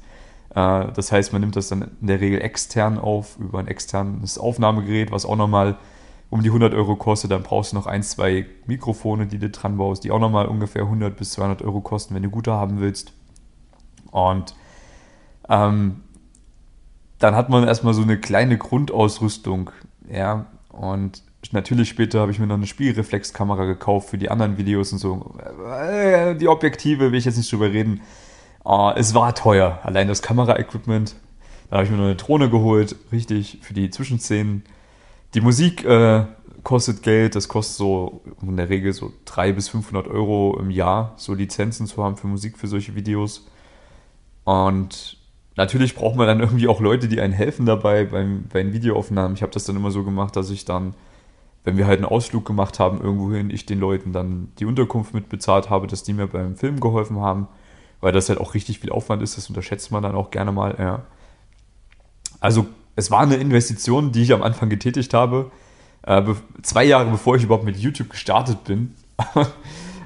Äh, 0.54 0.92
das 0.92 1.10
heißt, 1.10 1.32
man 1.32 1.40
nimmt 1.40 1.56
das 1.56 1.68
dann 1.68 1.90
in 2.02 2.06
der 2.06 2.20
Regel 2.20 2.42
extern 2.42 2.98
auf, 2.98 3.38
über 3.38 3.58
ein 3.58 3.68
externes 3.68 4.36
Aufnahmegerät, 4.36 5.10
was 5.10 5.24
auch 5.24 5.36
nochmal 5.36 5.78
um 6.28 6.42
die 6.42 6.50
100 6.50 6.74
Euro 6.74 6.96
kostet. 6.96 7.30
Dann 7.30 7.44
brauchst 7.44 7.72
du 7.72 7.76
noch 7.76 7.86
ein, 7.86 8.02
zwei 8.02 8.44
Mikrofone, 8.66 9.26
die 9.26 9.38
du 9.38 9.48
dran 9.48 9.78
baust, 9.78 10.04
die 10.04 10.10
auch 10.10 10.20
nochmal 10.20 10.46
ungefähr 10.46 10.82
100 10.82 11.16
bis 11.16 11.30
200 11.32 11.62
Euro 11.62 11.80
kosten, 11.80 12.14
wenn 12.14 12.22
du 12.22 12.28
gute 12.28 12.52
haben 12.52 12.80
willst. 12.80 13.14
Und 14.10 14.54
ähm, 15.48 16.02
dann 17.22 17.36
hat 17.36 17.48
man 17.48 17.64
erstmal 17.64 17.94
so 17.94 18.02
eine 18.02 18.18
kleine 18.18 18.58
Grundausrüstung, 18.58 19.70
ja, 20.10 20.46
und 20.70 21.22
natürlich 21.52 21.88
später 21.88 22.20
habe 22.20 22.32
ich 22.32 22.38
mir 22.38 22.46
noch 22.46 22.56
eine 22.56 22.66
Spielreflexkamera 22.66 23.64
gekauft 23.64 24.08
für 24.08 24.18
die 24.18 24.30
anderen 24.30 24.58
Videos 24.58 24.92
und 24.92 24.98
so. 24.98 25.34
Äh, 25.64 26.34
die 26.34 26.48
Objektive 26.48 27.12
will 27.12 27.18
ich 27.18 27.24
jetzt 27.24 27.36
nicht 27.36 27.52
drüber 27.52 27.70
reden. 27.72 28.00
Uh, 28.64 28.92
es 28.94 29.14
war 29.14 29.34
teuer, 29.34 29.80
allein 29.82 30.08
das 30.08 30.22
Kameraequipment. 30.22 31.16
Da 31.68 31.76
habe 31.76 31.84
ich 31.84 31.90
mir 31.90 31.96
noch 31.96 32.04
eine 32.04 32.16
Drohne 32.16 32.48
geholt, 32.48 32.96
richtig, 33.10 33.58
für 33.62 33.74
die 33.74 33.90
Zwischenszenen. 33.90 34.64
Die 35.34 35.40
Musik 35.40 35.84
äh, 35.84 36.26
kostet 36.62 37.02
Geld, 37.02 37.34
das 37.34 37.48
kostet 37.48 37.76
so 37.76 38.22
in 38.40 38.56
der 38.56 38.68
Regel 38.68 38.92
so 38.92 39.12
300 39.24 39.56
bis 39.56 39.68
500 39.68 40.06
Euro 40.08 40.58
im 40.60 40.70
Jahr, 40.70 41.14
so 41.16 41.34
Lizenzen 41.34 41.86
zu 41.86 42.02
haben 42.02 42.16
für 42.16 42.26
Musik 42.26 42.58
für 42.58 42.68
solche 42.68 42.94
Videos. 42.94 43.46
Und 44.44 45.21
natürlich 45.56 45.94
braucht 45.94 46.16
man 46.16 46.26
dann 46.26 46.40
irgendwie 46.40 46.68
auch 46.68 46.80
Leute, 46.80 47.08
die 47.08 47.20
einen 47.20 47.32
helfen 47.32 47.66
dabei 47.66 48.04
beim, 48.04 48.44
bei 48.52 48.62
den 48.62 48.72
Videoaufnahmen. 48.72 49.34
Ich 49.34 49.42
habe 49.42 49.52
das 49.52 49.64
dann 49.64 49.76
immer 49.76 49.90
so 49.90 50.04
gemacht, 50.04 50.36
dass 50.36 50.50
ich 50.50 50.64
dann, 50.64 50.94
wenn 51.64 51.76
wir 51.76 51.86
halt 51.86 51.98
einen 51.98 52.06
Ausflug 52.06 52.44
gemacht 52.44 52.78
haben 52.78 53.00
irgendwohin, 53.00 53.50
ich 53.50 53.66
den 53.66 53.80
Leuten 53.80 54.12
dann 54.12 54.48
die 54.58 54.64
Unterkunft 54.64 55.14
mitbezahlt 55.14 55.70
habe, 55.70 55.86
dass 55.86 56.02
die 56.02 56.12
mir 56.12 56.26
beim 56.26 56.56
Film 56.56 56.80
geholfen 56.80 57.20
haben 57.20 57.48
weil 58.02 58.12
das 58.12 58.28
halt 58.28 58.40
auch 58.40 58.52
richtig 58.52 58.80
viel 58.80 58.90
Aufwand 58.90 59.22
ist, 59.22 59.38
das 59.38 59.48
unterschätzt 59.48 59.90
man 59.90 60.02
dann 60.02 60.14
auch 60.14 60.30
gerne 60.30 60.52
mal. 60.52 60.74
Ja. 60.78 61.02
Also 62.40 62.66
es 62.96 63.10
war 63.10 63.20
eine 63.20 63.36
Investition, 63.36 64.12
die 64.12 64.22
ich 64.22 64.34
am 64.34 64.42
Anfang 64.42 64.68
getätigt 64.68 65.14
habe, 65.14 65.50
äh, 66.02 66.20
zwei 66.62 66.84
Jahre 66.84 67.08
bevor 67.10 67.36
ich 67.36 67.44
überhaupt 67.44 67.64
mit 67.64 67.78
YouTube 67.78 68.10
gestartet 68.10 68.64
bin. 68.64 68.94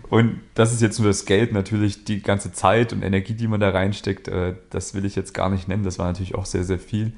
und 0.08 0.40
das 0.54 0.72
ist 0.72 0.82
jetzt 0.82 0.98
nur 0.98 1.08
das 1.08 1.24
Geld, 1.24 1.52
natürlich 1.52 2.04
die 2.04 2.22
ganze 2.22 2.52
Zeit 2.52 2.92
und 2.92 3.02
Energie, 3.02 3.34
die 3.34 3.48
man 3.48 3.60
da 3.60 3.70
reinsteckt, 3.70 4.28
äh, 4.28 4.54
das 4.70 4.94
will 4.94 5.04
ich 5.04 5.16
jetzt 5.16 5.34
gar 5.34 5.50
nicht 5.50 5.68
nennen, 5.68 5.82
das 5.82 5.98
war 5.98 6.06
natürlich 6.06 6.34
auch 6.34 6.46
sehr, 6.46 6.64
sehr 6.64 6.78
viel. 6.78 7.12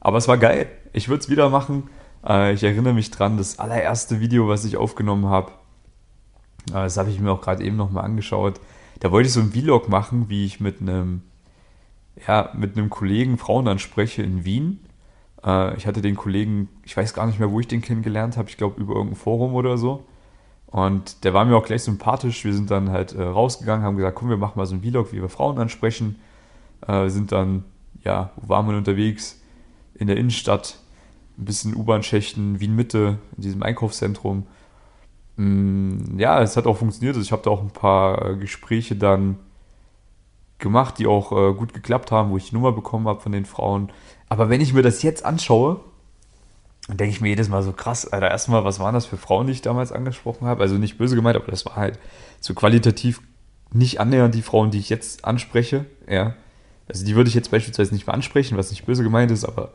Aber 0.00 0.18
es 0.18 0.28
war 0.28 0.36
geil, 0.36 0.68
ich 0.92 1.08
würde 1.08 1.20
es 1.20 1.30
wieder 1.30 1.48
machen. 1.48 1.84
Äh, 2.26 2.52
ich 2.52 2.62
erinnere 2.62 2.92
mich 2.92 3.10
dran, 3.10 3.38
das 3.38 3.58
allererste 3.58 4.20
Video, 4.20 4.48
was 4.48 4.64
ich 4.64 4.76
aufgenommen 4.76 5.26
habe, 5.26 5.52
äh, 6.68 6.74
das 6.74 6.98
habe 6.98 7.10
ich 7.10 7.20
mir 7.20 7.30
auch 7.30 7.40
gerade 7.40 7.64
eben 7.64 7.76
nochmal 7.76 8.04
angeschaut, 8.04 8.60
da 9.00 9.10
wollte 9.10 9.28
ich 9.28 9.32
so 9.32 9.40
ein 9.40 9.52
Vlog 9.52 9.88
machen, 9.88 10.28
wie 10.28 10.44
ich 10.44 10.60
mit 10.60 10.80
einem, 10.80 11.22
ja, 12.26 12.50
mit 12.54 12.76
einem 12.76 12.90
Kollegen 12.90 13.38
Frauen 13.38 13.68
anspreche 13.68 14.22
in 14.22 14.44
Wien. 14.44 14.80
Ich 15.76 15.86
hatte 15.86 16.00
den 16.00 16.16
Kollegen, 16.16 16.70
ich 16.82 16.96
weiß 16.96 17.14
gar 17.14 17.26
nicht 17.26 17.38
mehr, 17.38 17.52
wo 17.52 17.60
ich 17.60 17.68
den 17.68 17.82
kennengelernt 17.82 18.36
habe, 18.36 18.48
ich 18.48 18.56
glaube 18.56 18.80
über 18.80 18.94
irgendein 18.94 19.20
Forum 19.20 19.54
oder 19.54 19.78
so. 19.78 20.04
Und 20.66 21.24
der 21.24 21.32
war 21.32 21.44
mir 21.44 21.56
auch 21.56 21.64
gleich 21.64 21.84
sympathisch. 21.84 22.44
Wir 22.44 22.52
sind 22.52 22.70
dann 22.70 22.90
halt 22.90 23.14
äh, 23.14 23.22
rausgegangen, 23.22 23.84
haben 23.84 23.96
gesagt, 23.96 24.16
komm, 24.16 24.28
wir 24.28 24.36
machen 24.36 24.54
mal 24.56 24.66
so 24.66 24.74
ein 24.74 24.82
Vlog, 24.82 25.12
wie 25.12 25.20
wir 25.20 25.28
Frauen 25.28 25.58
ansprechen. 25.58 26.16
Äh, 26.86 27.02
wir 27.02 27.10
sind 27.10 27.32
dann, 27.32 27.64
ja, 28.04 28.30
wo 28.36 28.48
waren 28.48 28.68
wir 28.68 28.76
unterwegs? 28.76 29.40
In 29.94 30.08
der 30.08 30.16
Innenstadt, 30.16 30.78
ein 31.38 31.44
bisschen 31.44 31.74
U-Bahn-Schächten, 31.74 32.60
Wien-Mitte, 32.60 33.18
in 33.36 33.42
diesem 33.42 33.62
Einkaufszentrum. 33.62 34.46
Mm, 35.36 36.18
ja, 36.18 36.42
es 36.42 36.56
hat 36.56 36.66
auch 36.66 36.76
funktioniert. 36.76 37.16
Also 37.16 37.24
ich 37.24 37.32
habe 37.32 37.42
da 37.42 37.50
auch 37.50 37.62
ein 37.62 37.70
paar 37.70 38.30
äh, 38.30 38.36
Gespräche 38.36 38.96
dann 38.96 39.38
gemacht, 40.58 40.98
die 40.98 41.06
auch 41.06 41.32
äh, 41.32 41.54
gut 41.54 41.74
geklappt 41.74 42.10
haben, 42.10 42.30
wo 42.30 42.36
ich 42.36 42.48
die 42.50 42.54
Nummer 42.54 42.72
bekommen 42.72 43.06
habe 43.06 43.20
von 43.20 43.32
den 43.32 43.44
Frauen. 43.44 43.90
Aber 44.28 44.48
wenn 44.48 44.60
ich 44.60 44.72
mir 44.72 44.82
das 44.82 45.02
jetzt 45.02 45.24
anschaue, 45.24 45.80
denke 46.88 47.10
ich 47.10 47.20
mir 47.20 47.28
jedes 47.28 47.48
Mal 47.48 47.62
so 47.62 47.72
krass, 47.72 48.06
Alter, 48.06 48.30
erstmal, 48.30 48.64
was 48.64 48.78
waren 48.78 48.94
das 48.94 49.06
für 49.06 49.16
Frauen, 49.16 49.46
die 49.46 49.52
ich 49.52 49.62
damals 49.62 49.92
angesprochen 49.92 50.46
habe? 50.46 50.62
Also 50.62 50.76
nicht 50.76 50.98
böse 50.98 51.16
gemeint, 51.16 51.36
aber 51.36 51.50
das 51.50 51.66
war 51.66 51.76
halt 51.76 51.98
so 52.40 52.54
qualitativ 52.54 53.20
nicht 53.72 54.00
annähernd 54.00 54.34
die 54.34 54.42
Frauen, 54.42 54.70
die 54.70 54.78
ich 54.78 54.88
jetzt 54.88 55.24
anspreche. 55.24 55.86
Ja. 56.08 56.34
Also 56.88 57.04
die 57.04 57.16
würde 57.16 57.28
ich 57.28 57.34
jetzt 57.34 57.50
beispielsweise 57.50 57.92
nicht 57.92 58.06
mehr 58.06 58.14
ansprechen, 58.14 58.56
was 58.56 58.70
nicht 58.70 58.86
böse 58.86 59.02
gemeint 59.02 59.32
ist, 59.32 59.44
aber 59.44 59.72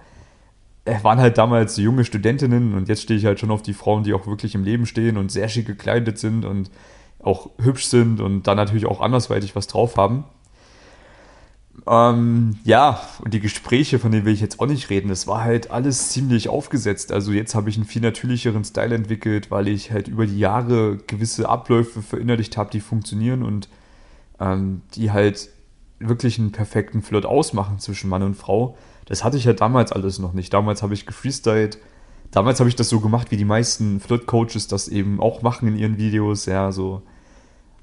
waren 1.04 1.20
halt 1.20 1.38
damals 1.38 1.78
junge 1.78 2.06
Studentinnen 2.06 2.74
und 2.74 2.90
jetzt 2.90 3.04
stehe 3.04 3.20
ich 3.20 3.26
halt 3.26 3.40
schon 3.40 3.52
auf 3.52 3.62
die 3.62 3.74
Frauen, 3.74 4.04
die 4.04 4.14
auch 4.14 4.26
wirklich 4.26 4.56
im 4.56 4.64
Leben 4.64 4.86
stehen 4.86 5.18
und 5.18 5.32
sehr 5.32 5.48
schick 5.48 5.68
gekleidet 5.68 6.18
sind 6.18 6.46
und 6.46 6.72
auch 7.20 7.52
hübsch 7.60 7.86
sind 7.86 8.20
und 8.20 8.48
dann 8.48 8.58
natürlich 8.58 8.86
auch 8.86 9.00
andersweitig 9.00 9.56
was 9.56 9.68
drauf 9.68 9.98
haben. 9.98 10.24
Ähm, 11.88 12.58
ja, 12.64 13.02
und 13.24 13.34
die 13.34 13.40
Gespräche, 13.40 13.98
von 13.98 14.12
denen 14.12 14.26
will 14.26 14.34
ich 14.34 14.42
jetzt 14.42 14.60
auch 14.60 14.68
nicht 14.68 14.90
reden, 14.90 15.10
das 15.10 15.26
war 15.26 15.44
halt 15.44 15.72
alles 15.72 16.10
ziemlich 16.10 16.48
aufgesetzt. 16.48 17.12
Also 17.12 17.32
jetzt 17.32 17.56
habe 17.56 17.70
ich 17.70 17.78
einen 17.78 17.86
viel 17.86 18.02
natürlicheren 18.02 18.64
Style 18.64 18.94
entwickelt, 18.94 19.50
weil 19.50 19.68
ich 19.68 19.92
halt 19.92 20.08
über 20.08 20.28
die 20.28 20.38
Jahre 20.38 20.98
gewisse 21.08 21.50
Abläufe 21.50 22.02
verinnerlicht 22.02 22.58
habe, 22.58 22.70
die 22.70 22.82
funktionieren 22.82 23.44
und 23.44 23.68
ähm, 24.40 24.82
die 24.96 25.12
halt 25.12 25.50
wirklich 26.00 26.40
einen 26.40 26.52
perfekten 26.52 27.02
Flirt 27.02 27.26
ausmachen 27.26 27.80
zwischen 27.80 28.10
Mann 28.10 28.24
und 28.24 28.36
Frau. 28.36 28.78
Das 29.06 29.24
hatte 29.24 29.38
ich 29.38 29.46
ja 29.46 29.54
damals 29.54 29.92
alles 29.92 30.20
noch 30.20 30.34
nicht. 30.34 30.54
Damals 30.54 30.84
habe 30.84 30.94
ich 30.94 31.06
gefreestylt. 31.06 31.80
Damals 32.30 32.60
habe 32.60 32.70
ich 32.70 32.76
das 32.76 32.90
so 32.90 33.00
gemacht, 33.00 33.32
wie 33.32 33.38
die 33.38 33.46
meisten 33.46 34.00
Flirt-Coaches 34.00 34.68
das 34.68 34.88
eben 34.88 35.20
auch 35.20 35.42
machen 35.42 35.68
in 35.68 35.78
ihren 35.78 35.98
Videos. 35.98 36.46
Ja, 36.46 36.72
so 36.72 37.02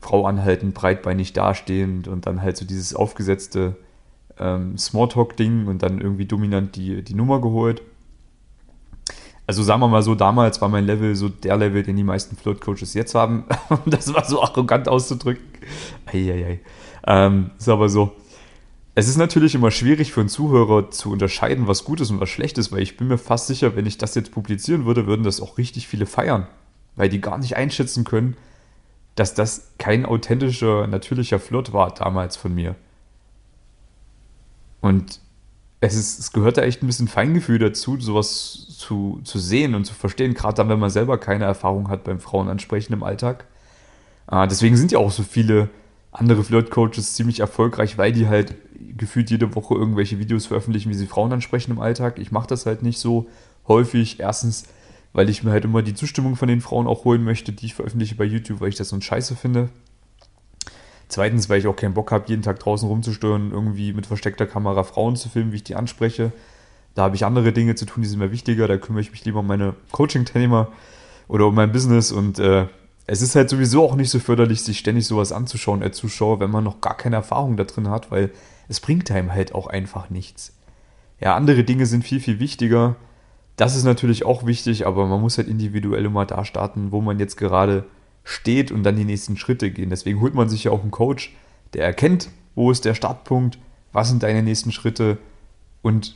Frau 0.01 0.25
anhalten, 0.25 0.73
breitbeinig 0.73 1.33
dastehend 1.33 2.09
und 2.09 2.27
dann 2.27 2.43
halt 2.43 2.57
so 2.57 2.65
dieses 2.65 2.95
aufgesetzte 2.95 3.77
ähm, 4.39 4.77
Smalltalk-Ding 4.77 5.67
und 5.67 5.83
dann 5.83 6.01
irgendwie 6.01 6.27
dominant 6.27 6.77
die, 6.77 7.03
die 7.03 7.15
Nummer 7.15 7.41
geholt. 7.41 7.83
Also 9.47 9.63
sagen 9.63 9.81
wir 9.81 9.89
mal 9.89 10.03
so, 10.03 10.15
damals 10.15 10.61
war 10.61 10.69
mein 10.69 10.85
Level 10.85 11.15
so 11.17 11.31
der 11.31 11.57
Level, 11.57 11.83
den 11.83 11.97
die 11.97 12.05
meisten 12.05 12.37
Flirt-Coaches 12.37 12.93
jetzt 12.95 13.15
haben. 13.15 13.45
das 13.87 14.13
war 14.13 14.25
so 14.25 14.43
arrogant 14.43 14.89
auszudrücken. 14.89 15.45
Eieiei. 16.07 16.61
Ähm, 17.07 17.51
ist 17.59 17.69
aber 17.69 17.89
so. 17.89 18.13
Es 18.95 19.09
ist 19.09 19.17
natürlich 19.17 19.55
immer 19.55 19.71
schwierig 19.71 20.13
für 20.13 20.21
einen 20.21 20.29
Zuhörer 20.29 20.91
zu 20.91 21.11
unterscheiden, 21.13 21.67
was 21.67 21.85
gut 21.85 22.01
ist 22.01 22.11
und 22.11 22.21
was 22.21 22.29
schlecht 22.29 22.59
ist, 22.59 22.73
weil 22.73 22.83
ich 22.83 22.97
bin 22.97 23.09
mir 23.09 23.17
fast 23.17 23.47
sicher, 23.47 23.77
wenn 23.77 23.87
ich 23.87 23.97
das 23.97 24.15
jetzt 24.17 24.33
publizieren 24.33 24.85
würde, 24.85 25.07
würden 25.07 25.23
das 25.23 25.41
auch 25.41 25.57
richtig 25.57 25.89
viele 25.89 26.05
feiern. 26.05 26.47
Weil 26.97 27.09
die 27.09 27.21
gar 27.21 27.39
nicht 27.39 27.57
einschätzen 27.57 28.05
können, 28.05 28.37
dass 29.15 29.35
das 29.35 29.73
kein 29.79 30.05
authentischer, 30.05 30.87
natürlicher 30.87 31.39
Flirt 31.39 31.73
war 31.73 31.95
damals 31.95 32.37
von 32.37 32.55
mir. 32.55 32.75
Und 34.89 35.21
es, 35.81 35.95
ist, 35.95 36.19
es 36.19 36.33
gehört 36.33 36.57
da 36.57 36.63
echt 36.63 36.83
ein 36.83 36.87
bisschen 36.87 37.09
Feingefühl 37.09 37.59
dazu, 37.59 38.01
sowas 38.01 38.67
zu, 38.77 39.21
zu 39.23 39.39
sehen 39.39 39.75
und 39.75 39.85
zu 39.85 39.95
verstehen, 39.95 40.35
gerade 40.35 40.55
dann, 40.55 40.69
wenn 40.69 40.79
man 40.79 40.91
selber 40.91 41.19
keine 41.19 41.45
Erfahrung 41.45 41.89
hat 41.89 42.05
beim 42.05 42.21
Frauenansprechen 42.21 42.95
im 42.95 43.03
Alltag. 43.03 43.45
Äh, 44.31 44.49
deswegen 44.49 44.77
sind 44.77 44.91
ja 44.91 44.99
auch 44.99 45.11
so 45.11 45.23
viele 45.23 45.69
andere 46.11 46.43
Flirt-Coaches 46.43 47.15
ziemlich 47.15 47.41
erfolgreich, 47.41 47.99
weil 47.99 48.13
die 48.13 48.29
halt 48.29 48.55
gefühlt 48.97 49.31
jede 49.31 49.55
Woche 49.55 49.75
irgendwelche 49.75 50.19
Videos 50.19 50.47
veröffentlichen, 50.47 50.91
wie 50.91 50.95
sie 50.95 51.07
Frauen 51.07 51.33
ansprechen 51.33 51.73
im 51.73 51.81
Alltag. 51.81 52.19
Ich 52.19 52.33
mache 52.33 52.49
das 52.49 52.67
halt 52.67 52.83
nicht 52.83 52.99
so 52.99 53.29
häufig. 53.69 54.19
Erstens, 54.19 54.65
weil 55.13 55.29
ich 55.29 55.45
mir 55.45 55.51
halt 55.51 55.65
immer 55.65 55.83
die 55.83 55.95
Zustimmung 55.95 56.35
von 56.35 56.49
den 56.49 56.61
Frauen 56.61 56.87
auch 56.87 57.05
holen 57.05 57.23
möchte, 57.23 57.53
die 57.53 57.67
ich 57.67 57.75
veröffentliche 57.75 58.15
bei 58.15 58.25
YouTube, 58.25 58.61
weil 58.61 58.71
ich 58.71 58.77
das 58.77 58.89
so 58.89 58.97
ein 58.97 59.03
Scheiße 59.03 59.37
finde. 59.37 59.69
Zweitens, 61.09 61.49
weil 61.49 61.59
ich 61.59 61.67
auch 61.67 61.77
keinen 61.77 61.95
Bock 61.95 62.13
habe, 62.13 62.29
jeden 62.29 62.43
Tag 62.43 62.59
draußen 62.61 62.89
rumzustören, 62.89 63.51
irgendwie 63.51 63.93
mit 63.93 64.07
versteckter 64.07 64.47
Kamera 64.47 64.83
Frauen 64.83 65.17
zu 65.17 65.29
filmen, 65.29 65.53
wie 65.53 65.57
ich 65.57 65.65
die 65.65 65.75
anspreche. 65.75 66.33
Da 66.95 67.03
habe 67.03 67.17
ich 67.17 67.25
andere 67.25 67.53
Dinge 67.53 67.75
zu 67.77 67.87
tun, 67.87 68.03
die 68.03 68.09
sind 68.09 68.19
mir 68.19 68.31
wichtiger. 68.31 68.69
Da 68.69 68.77
kümmere 68.77 69.01
ich 69.01 69.11
mich 69.11 69.25
lieber 69.25 69.41
um 69.41 69.47
meine 69.47 69.75
Coaching-Teilnehmer 69.93 70.69
oder 71.27 71.47
um 71.47 71.55
mein 71.55 71.73
Business. 71.73 72.13
Und 72.13 72.39
äh, 72.39 72.67
es 73.07 73.23
ist 73.23 73.37
halt 73.37 73.49
sowieso 73.49 73.85
auch 73.85 73.97
nicht 73.97 74.11
so 74.11 74.19
förderlich, 74.19 74.63
sich 74.63 74.79
ständig 74.79 75.07
sowas 75.07 75.33
anzuschauen 75.33 75.83
als 75.83 75.97
Zuschauer, 75.97 76.41
wenn 76.41 76.51
man 76.51 76.65
noch 76.65 76.83
gar 76.83 76.97
keine 76.97 77.17
Erfahrung 77.17 77.57
da 77.57 77.65
drin 77.65 77.89
hat, 77.89 78.11
weil 78.11 78.31
es 78.69 78.81
bringt 78.81 79.11
einem 79.11 79.33
halt 79.33 79.55
auch 79.55 79.67
einfach 79.67 80.11
nichts. 80.11 80.53
Ja, 81.21 81.35
andere 81.35 81.65
Dinge 81.65 81.87
sind 81.87 82.05
viel, 82.05 82.21
viel 82.21 82.39
wichtiger. 82.39 82.97
Das 83.57 83.77
ist 83.77 83.85
natürlich 83.85 84.27
auch 84.27 84.45
wichtig, 84.45 84.87
aber 84.87 85.07
man 85.07 85.21
muss 85.21 85.39
halt 85.39 85.49
individuell 85.49 86.05
immer 86.05 86.27
da 86.27 86.45
starten, 86.45 86.93
wo 86.93 87.01
man 87.01 87.19
jetzt 87.19 87.37
gerade 87.37 87.85
steht 88.29 88.71
und 88.71 88.83
dann 88.83 88.97
die 88.97 89.07
nächsten 89.07 89.39
Schritte 89.39 89.71
gehen. 89.71 89.89
Deswegen 89.89 90.21
holt 90.21 90.35
man 90.35 90.51
sich 90.51 90.65
ja 90.65 90.71
auch 90.71 90.83
einen 90.83 90.91
Coach, 90.91 91.35
der 91.73 91.85
erkennt, 91.85 92.29
wo 92.55 92.71
ist 92.71 92.85
der 92.85 92.95
Startpunkt, 92.95 93.59
was 93.93 94.11
sind 94.11 94.23
deine 94.23 94.43
nächsten 94.43 94.71
Schritte 94.71 95.17
und 95.81 96.15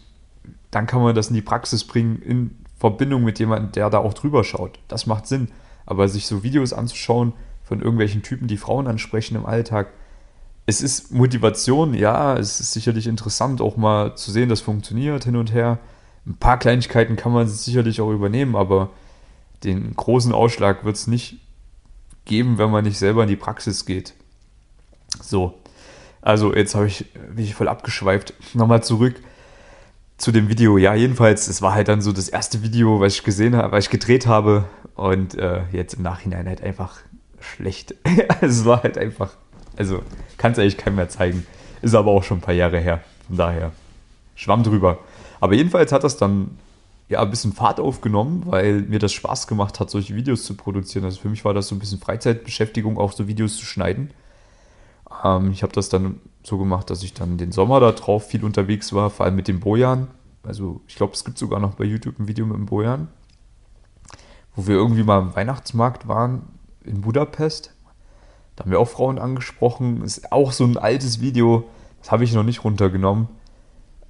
dann 0.71 0.87
kann 0.87 1.03
man 1.03 1.15
das 1.15 1.29
in 1.29 1.35
die 1.35 1.43
Praxis 1.43 1.85
bringen 1.85 2.21
in 2.21 2.57
Verbindung 2.79 3.25
mit 3.25 3.39
jemandem, 3.39 3.73
der 3.73 3.89
da 3.89 3.99
auch 3.99 4.13
drüber 4.13 4.45
schaut. 4.45 4.79
Das 4.89 5.07
macht 5.07 5.27
Sinn. 5.27 5.49
Aber 5.87 6.07
sich 6.09 6.27
so 6.27 6.43
Videos 6.43 6.75
anzuschauen 6.75 7.33
von 7.65 7.81
irgendwelchen 7.81 8.23
Typen, 8.23 8.47
die 8.47 8.57
Frauen 8.59 8.87
ansprechen 8.87 9.37
im 9.37 9.47
Alltag, 9.47 9.89
es 10.67 10.83
ist 10.83 11.13
Motivation, 11.13 11.95
ja, 11.95 12.37
es 12.37 12.61
ist 12.61 12.73
sicherlich 12.73 13.07
interessant, 13.07 13.61
auch 13.61 13.77
mal 13.77 14.17
zu 14.17 14.31
sehen, 14.31 14.49
das 14.49 14.61
funktioniert 14.61 15.25
hin 15.25 15.37
und 15.37 15.53
her. 15.53 15.79
Ein 16.27 16.37
paar 16.37 16.59
Kleinigkeiten 16.59 17.17
kann 17.17 17.33
man 17.33 17.49
sicherlich 17.49 18.01
auch 18.01 18.13
übernehmen, 18.13 18.55
aber 18.55 18.91
den 19.65 19.95
großen 19.97 20.33
Ausschlag 20.33 20.85
wird 20.85 20.97
es 20.97 21.07
nicht 21.07 21.41
geben, 22.25 22.59
wenn 22.59 22.71
man 22.71 22.85
nicht 22.85 22.99
selber 22.99 23.23
in 23.23 23.29
die 23.29 23.37
Praxis 23.37 23.85
geht. 23.85 24.15
So, 25.21 25.59
also 26.21 26.55
jetzt 26.55 26.75
habe 26.75 26.87
ich, 26.87 27.13
bin 27.13 27.45
ich 27.45 27.55
voll 27.55 27.69
abgeschweift. 27.69 28.35
Nochmal 28.55 28.83
zurück 28.83 29.21
zu 30.17 30.31
dem 30.31 30.49
Video. 30.49 30.79
Ja, 30.79 30.95
jedenfalls, 30.95 31.49
es 31.49 31.63
war 31.63 31.75
halt 31.75 31.89
dann 31.89 32.01
so 32.01 32.13
das 32.13 32.29
erste 32.29 32.63
Video, 32.63 33.01
was 33.01 33.15
ich 33.15 33.25
gesehen 33.25 33.57
habe, 33.57 33.73
was 33.73 33.85
ich 33.85 33.91
gedreht 33.91 34.27
habe 34.27 34.65
und 34.95 35.35
äh, 35.35 35.63
jetzt 35.73 35.95
im 35.95 36.03
Nachhinein 36.03 36.47
halt 36.47 36.63
einfach 36.63 37.01
schlecht. 37.41 37.97
es 38.41 38.65
war 38.65 38.85
halt 38.85 38.97
einfach, 38.97 39.31
also 39.77 40.03
kann 40.39 40.53
es 40.53 40.59
eigentlich 40.59 40.79
keinem 40.79 40.97
mehr 40.97 41.09
zeigen. 41.09 41.45
Ist 41.83 41.95
aber 41.97 42.13
auch 42.13 42.23
schon 42.23 42.39
ein 42.39 42.43
paar 42.43 42.55
Jahre 42.55 42.79
her. 42.79 43.01
Von 43.27 43.37
daher, 43.37 43.73
schwamm 44.37 44.63
drüber. 44.63 44.99
Aber 45.41 45.55
jedenfalls 45.55 45.91
hat 45.91 46.05
das 46.05 46.17
dann 46.17 46.57
ja 47.13 47.23
ein 47.23 47.31
bisschen 47.31 47.53
Fahrt 47.53 47.81
aufgenommen, 47.81 48.43
weil 48.47 48.83
mir 48.83 48.99
das 48.99 49.13
Spaß 49.13 49.47
gemacht 49.47 49.81
hat, 49.81 49.91
solche 49.91 50.15
Videos 50.15 50.45
zu 50.45 50.55
produzieren. 50.55 51.05
Also 51.05 51.21
für 51.21 51.29
mich 51.29 51.45
war 51.45 51.55
das 51.55 51.69
so 51.69 51.75
ein 51.75 51.79
bisschen 51.79 52.01
Freizeitbeschäftigung, 52.01 52.99
auch 52.99 53.13
so 53.13 53.29
Videos 53.29 53.57
zu 53.57 53.65
schneiden. 53.65 54.11
Ähm, 55.25 55.53
ich 55.53 55.63
habe 55.63 55.73
das 55.73 55.89
dann 55.89 56.21
so 56.43 56.59
gemacht, 56.59 56.91
dass 56.91 57.03
ich 57.03 57.15
dann 57.15 57.39
den 57.39 57.53
Sommer 57.53 57.81
da 57.81 57.93
drauf 57.93 58.27
viel 58.27 58.45
unterwegs 58.45 58.93
war, 58.93 59.11
vor 59.11 59.27
allem 59.27 59.37
mit 59.37 59.49
dem 59.49 59.61
Bojan. 59.61 60.09
Also 60.43 60.81
ich 60.89 60.97
glaube, 60.97 61.13
es 61.13 61.25
gibt 61.25 61.39
sogar 61.39 61.61
noch 61.61 61.75
bei 61.75 61.85
YouTube 61.85 62.19
ein 62.19 62.27
Video 62.27 62.47
mit 62.47 62.57
dem 62.57 62.67
Bojan, 62.67 63.09
wo 64.57 64.67
wir 64.67 64.75
irgendwie 64.75 65.05
mal 65.05 65.21
im 65.21 65.37
Weihnachtsmarkt 65.37 66.09
waren 66.09 66.43
in 66.85 67.03
Budapest. 67.03 67.75
Da 68.57 68.65
haben 68.65 68.71
wir 68.71 68.81
auch 68.81 68.89
Frauen 68.89 69.19
angesprochen. 69.19 70.03
Ist 70.03 70.33
auch 70.33 70.53
so 70.53 70.65
ein 70.65 70.77
altes 70.77 71.21
Video, 71.21 71.69
das 72.01 72.11
habe 72.11 72.25
ich 72.25 72.33
noch 72.33 72.43
nicht 72.43 72.65
runtergenommen 72.65 73.29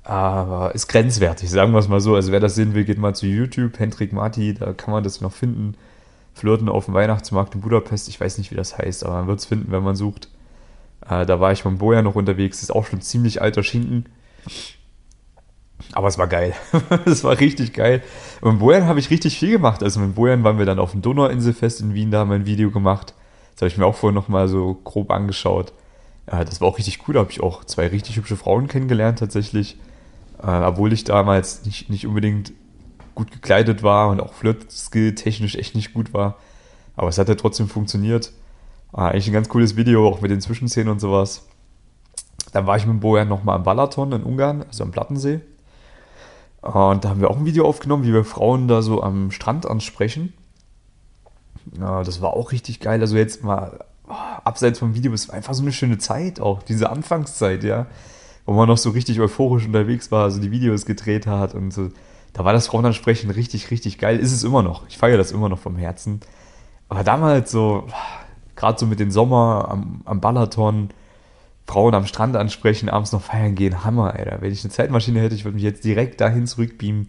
aber 0.05 0.75
ist 0.75 0.89
grenzwertig, 0.89 1.51
sagen 1.51 1.73
wir 1.73 1.79
es 1.79 1.89
mal 1.89 2.01
so. 2.01 2.15
Also 2.15 2.33
wer 2.33 2.41
das 2.41 2.55
sehen 2.55 2.75
will, 2.75 2.85
geht 2.85 2.99
mal 2.99 3.15
zu 3.15 3.27
YouTube, 3.27 3.79
Hendrik 3.79 4.13
Marti, 4.13 4.55
da 4.55 4.73
kann 4.73 4.93
man 4.93 5.05
das 5.05 5.21
noch 5.21 5.33
finden. 5.33 5.75
Flirten 6.35 6.69
auf 6.69 6.87
dem 6.87 6.95
Weihnachtsmarkt 6.95 7.55
in 7.55 7.61
Budapest, 7.61 8.09
ich 8.09 8.21
weiß 8.21 8.39
nicht, 8.39 8.51
wie 8.51 8.57
das 8.57 8.79
heißt, 8.79 9.05
aber 9.05 9.15
man 9.15 9.27
wird 9.27 9.41
es 9.41 9.47
finden, 9.47 9.71
wenn 9.71 9.83
man 9.83 9.97
sucht. 9.97 10.29
Äh, 11.09 11.27
da 11.27 11.41
war 11.41 11.53
ich 11.53 11.65
mit 11.65 11.79
Boja 11.79 12.03
noch 12.03 12.15
unterwegs, 12.15 12.63
ist 12.63 12.75
auch 12.75 12.87
schon 12.87 13.01
ziemlich 13.01 13.43
alter 13.43 13.63
Schinken. 13.63 14.07
Aber 15.93 16.09
es 16.09 16.19
war 16.19 16.29
geil. 16.29 16.55
es 17.05 17.25
war 17.25 17.39
richtig 17.39 17.73
geil. 17.73 18.03
Und 18.41 18.53
mit 18.53 18.61
Bojan 18.61 18.87
habe 18.87 19.01
ich 19.01 19.11
richtig 19.11 19.39
viel 19.39 19.53
gemacht. 19.53 19.83
Also 19.83 20.01
mit 20.01 20.15
Bojan 20.15 20.45
waren 20.45 20.59
wir 20.59 20.67
dann 20.67 20.79
auf 20.79 20.93
dem 20.93 21.03
Donauinselfest 21.03 21.81
in 21.81 21.95
Wien, 21.95 22.11
da 22.11 22.21
haben 22.21 22.31
wir 22.31 22.37
ein 22.37 22.47
Video 22.47 22.71
gemacht. 22.71 23.15
Das 23.55 23.63
habe 23.63 23.69
ich 23.69 23.79
mir 23.79 23.87
auch 23.87 23.97
vorher 23.97 24.15
nochmal 24.15 24.49
so 24.49 24.75
grob 24.85 25.11
angeschaut. 25.11 25.73
Ja, 26.31 26.45
das 26.45 26.61
war 26.61 26.69
auch 26.69 26.79
richtig 26.79 27.01
cool. 27.07 27.15
Da 27.15 27.21
habe 27.21 27.31
ich 27.31 27.43
auch 27.43 27.65
zwei 27.65 27.89
richtig 27.89 28.17
hübsche 28.17 28.37
Frauen 28.37 28.69
kennengelernt 28.69 29.19
tatsächlich. 29.19 29.77
Äh, 30.43 30.47
obwohl 30.47 30.93
ich 30.93 31.05
damals 31.05 31.65
nicht, 31.65 31.89
nicht 31.89 32.07
unbedingt 32.07 32.53
gut 33.15 33.31
gekleidet 33.31 33.83
war 33.83 34.09
und 34.09 34.21
auch 34.21 34.33
Flirt-Skill 34.33 35.15
technisch 35.15 35.55
echt 35.55 35.75
nicht 35.75 35.95
gut 35.95 36.13
war. 36.13 36.37
Aber 36.97 37.09
es 37.09 37.19
hat 37.19 37.29
ja 37.29 37.35
trotzdem 37.35 37.69
funktioniert. 37.69 38.33
Äh, 38.93 39.01
eigentlich 39.01 39.29
ein 39.29 39.33
ganz 39.33 39.49
cooles 39.49 39.77
Video, 39.77 40.07
auch 40.09 40.21
mit 40.21 40.31
den 40.31 40.41
Zwischenszenen 40.41 40.89
und 40.89 41.01
sowas. 41.01 41.47
Dann 42.53 42.67
war 42.67 42.77
ich 42.77 42.87
mit 42.87 43.01
Bojan 43.01 43.29
nochmal 43.29 43.57
am 43.57 43.63
Balaton 43.63 44.13
in 44.13 44.25
Ungarn, 44.25 44.63
also 44.63 44.83
am 44.85 44.91
Plattensee. 44.91 45.41
Und 46.61 47.05
da 47.05 47.09
haben 47.09 47.21
wir 47.21 47.31
auch 47.31 47.39
ein 47.39 47.47
Video 47.47 47.67
aufgenommen, 47.67 48.05
wie 48.05 48.13
wir 48.13 48.25
Frauen 48.25 48.69
da 48.69 48.83
so 48.83 49.03
am 49.03 49.31
Strand 49.31 49.67
ansprechen. 49.67 50.33
Ja, 51.79 52.03
das 52.03 52.21
war 52.21 52.35
auch 52.35 52.53
richtig 52.53 52.81
geil. 52.81 53.01
Also 53.01 53.17
jetzt 53.17 53.43
mal 53.43 53.85
oh, 54.09 54.13
abseits 54.45 54.81
vom 54.81 54.95
Video, 54.95 55.13
es 55.13 55.29
war 55.29 55.37
einfach 55.37 55.55
so 55.55 55.63
eine 55.63 55.73
schöne 55.73 55.99
Zeit 55.99 56.41
auch, 56.41 56.63
diese 56.63 56.91
Anfangszeit, 56.91 57.63
ja 57.65 57.87
wo 58.47 58.53
man 58.53 58.69
noch 58.69 58.79
so 58.79 58.91
richtig 58.91 59.21
euphorisch 59.21 59.67
unterwegs 59.67 60.11
war, 60.11 60.31
so 60.31 60.41
die 60.41 60.51
Videos 60.51 60.87
gedreht 60.87 61.27
hat 61.27 61.55
und 61.55 61.73
so. 61.73 61.89
Da 62.33 62.45
war 62.45 62.53
das 62.53 62.67
Frauenansprechen 62.67 63.31
richtig, 63.31 63.71
richtig 63.71 63.99
geil. 63.99 64.19
Ist 64.19 64.33
es 64.33 64.43
immer 64.43 64.63
noch. 64.63 64.89
Ich 64.89 64.97
feiere 64.97 65.19
das 65.19 65.33
immer 65.33 65.49
noch 65.49 65.59
vom 65.59 65.77
Herzen. 65.77 66.21
Aber 66.89 67.05
damals 67.05 67.51
so, 67.51 67.87
gerade 68.57 68.79
so 68.79 68.87
mit 68.87 69.01
dem 69.01 69.11
Sommer 69.11 69.69
am, 69.71 70.01
am 70.07 70.21
Balaton, 70.21 70.91
Frauen 71.67 71.95
am 71.95 72.07
Strand 72.07 72.37
ansprechen, 72.37 72.89
abends 72.89 73.13
noch 73.13 73.23
feiern 73.23 73.55
gehen, 73.55 73.85
Hammer, 73.85 74.15
Alter. 74.15 74.39
Wenn 74.41 74.53
ich 74.53 74.65
eine 74.65 74.73
Zeitmaschine 74.73 75.21
hätte, 75.21 75.35
ich 75.35 75.45
würde 75.45 75.55
mich 75.55 75.65
jetzt 75.65 75.85
direkt 75.85 76.21
dahin 76.21 76.47
zurückbeamen. 76.47 77.09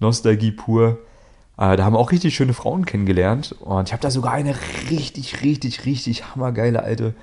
Nostalgie 0.00 0.52
pur. 0.52 0.98
Äh, 1.58 1.76
da 1.76 1.84
haben 1.84 1.94
wir 1.94 1.98
auch 1.98 2.12
richtig 2.12 2.34
schöne 2.34 2.54
Frauen 2.54 2.84
kennengelernt. 2.84 3.52
Und 3.60 3.88
ich 3.88 3.92
habe 3.92 4.02
da 4.02 4.10
sogar 4.10 4.32
eine 4.32 4.54
richtig, 4.90 5.42
richtig, 5.42 5.86
richtig 5.86 6.34
hammergeile 6.34 6.82
alte 6.82 7.14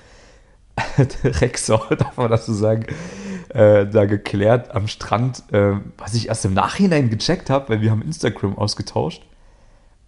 Rexau, 1.24 1.78
darf 1.96 2.18
man 2.18 2.30
das 2.30 2.46
so 2.46 2.54
sagen, 2.54 2.86
äh, 3.50 3.88
da 3.88 4.06
geklärt 4.06 4.76
am 4.76 4.88
Strand, 4.88 5.44
äh, 5.52 5.74
was 5.98 6.14
ich 6.14 6.28
erst 6.28 6.46
im 6.46 6.54
Nachhinein 6.54 7.10
gecheckt 7.10 7.50
habe, 7.50 7.70
weil 7.70 7.82
wir 7.82 7.92
haben 7.92 8.02
Instagram 8.02 8.58
ausgetauscht. 8.58 9.26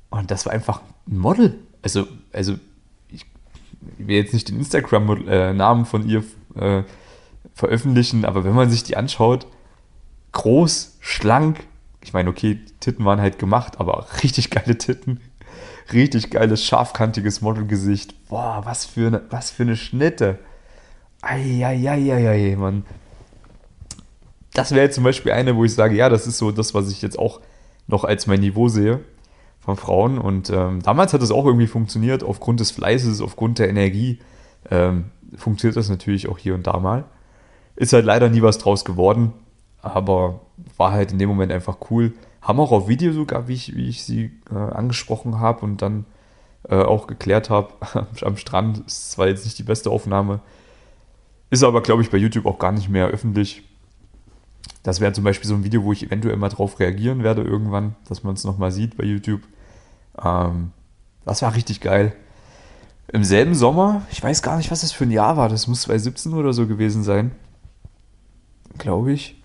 Und 0.10 0.29
das 0.29 0.45
war 0.45 0.53
einfach 0.53 0.81
ein 1.07 1.17
Model. 1.17 1.60
Also, 1.81 2.07
also 2.33 2.55
ich 3.10 3.25
will 3.98 4.17
jetzt 4.17 4.33
nicht 4.33 4.50
den 4.50 4.57
Instagram-Namen 4.57 5.86
von 5.86 6.07
ihr 6.07 6.24
äh, 6.55 6.83
veröffentlichen, 7.53 8.25
aber 8.25 8.43
wenn 8.43 8.53
man 8.53 8.69
sich 8.69 8.83
die 8.83 8.98
anschaut, 8.98 9.48
groß, 10.33 10.98
schlank, 11.00 11.65
ich 12.03 12.13
meine, 12.13 12.29
okay, 12.29 12.60
Titten 12.79 13.05
waren 13.05 13.21
halt 13.21 13.39
gemacht, 13.39 13.79
aber 13.79 14.07
richtig 14.24 14.50
geile 14.50 14.77
Titten. 14.77 15.19
Richtig 15.93 16.29
geiles, 16.29 16.63
scharfkantiges 16.63 17.41
Modelgesicht. 17.41 18.29
Boah, 18.29 18.62
was 18.63 18.86
für 18.86 19.07
eine, 19.07 19.21
was 19.29 19.51
für 19.51 19.63
eine 19.63 19.75
Schnitte. 19.75 20.39
Eieieiei, 21.21 22.55
Mann. 22.55 22.86
Das 24.53 24.72
wäre 24.72 24.84
jetzt 24.86 24.96
zum 24.96 25.03
Beispiel 25.03 25.31
eine, 25.31 25.55
wo 25.55 25.63
ich 25.63 25.74
sage, 25.74 25.96
ja, 25.96 26.10
das 26.10 26.27
ist 26.27 26.38
so 26.38 26.51
das, 26.51 26.74
was 26.74 26.91
ich 26.91 27.01
jetzt 27.01 27.17
auch 27.17 27.39
noch 27.88 28.03
als 28.03 28.27
mein 28.27 28.41
Niveau 28.41 28.67
sehe 28.67 29.00
von 29.60 29.77
Frauen. 29.77 30.17
Und 30.17 30.50
ähm, 30.50 30.81
damals 30.81 31.13
hat 31.13 31.22
es 31.22 31.31
auch 31.31 31.46
irgendwie 31.46 31.67
funktioniert, 31.67 32.24
aufgrund 32.24 32.60
des 32.60 32.72
Fleißes, 32.72 33.22
aufgrund 33.22 33.60
der 33.60 33.70
Energie. 33.70 34.20
Ähm, 34.70 35.05
funktioniert 35.36 35.77
das 35.77 35.89
natürlich 35.89 36.27
auch 36.27 36.38
hier 36.38 36.53
und 36.53 36.67
da 36.67 36.79
mal. 36.79 37.05
Ist 37.75 37.93
halt 37.93 38.05
leider 38.05 38.29
nie 38.29 38.41
was 38.41 38.58
draus 38.58 38.84
geworden, 38.84 39.34
aber 39.81 40.41
war 40.77 40.91
halt 40.91 41.12
in 41.12 41.20
dem 41.20 41.29
Moment 41.29 41.51
einfach 41.51 41.77
cool. 41.89 42.13
Haben 42.41 42.60
auch 42.60 42.72
auf 42.72 42.88
Video 42.88 43.13
sogar, 43.13 43.48
wie 43.48 43.53
ich, 43.53 43.75
wie 43.75 43.88
ich 43.88 44.03
sie 44.03 44.31
äh, 44.51 44.55
angesprochen 44.55 45.39
habe 45.39 45.62
und 45.62 45.81
dann 45.81 46.05
äh, 46.70 46.75
auch 46.75 47.08
geklärt 47.08 47.50
habe, 47.50 47.74
am 48.22 48.38
Strand. 48.38 48.84
Ist 48.86 49.12
zwar 49.12 49.27
jetzt 49.27 49.46
nicht 49.46 49.58
die 49.58 49.63
beste 49.63 49.89
Aufnahme, 49.89 50.41
ist 51.50 51.63
aber, 51.63 51.81
glaube 51.81 52.01
ich, 52.01 52.10
bei 52.10 52.17
YouTube 52.17 52.46
auch 52.46 52.60
gar 52.60 52.72
nicht 52.72 52.89
mehr 52.89 53.08
öffentlich. 53.08 53.63
Das 54.83 55.00
wäre 55.00 55.13
zum 55.13 55.23
Beispiel 55.23 55.47
so 55.47 55.55
ein 55.55 55.63
Video, 55.63 55.83
wo 55.83 55.93
ich 55.93 56.03
eventuell 56.03 56.38
mal 56.38 56.50
drauf 56.50 56.79
reagieren 56.79 57.23
werde 57.23 57.43
irgendwann, 57.43 57.95
dass 58.09 58.23
man 58.23 58.33
es 58.33 58.43
nochmal 58.43 58.71
sieht 58.71 58.97
bei 58.97 59.03
YouTube. 59.03 59.41
Ähm, 60.23 60.71
das 61.25 61.41
war 61.41 61.55
richtig 61.55 61.81
geil. 61.81 62.13
Im 63.13 63.23
selben 63.23 63.55
Sommer, 63.55 64.03
ich 64.11 64.23
weiß 64.23 64.41
gar 64.41 64.57
nicht, 64.57 64.71
was 64.71 64.81
das 64.81 64.91
für 64.91 65.03
ein 65.03 65.11
Jahr 65.11 65.38
war, 65.38 65.50
das 65.50 65.67
muss 65.67 65.81
2017 65.81 66.33
oder 66.33 66.53
so 66.53 66.65
gewesen 66.65 67.03
sein. 67.03 67.31
Glaube 68.77 69.11
ich. 69.11 69.35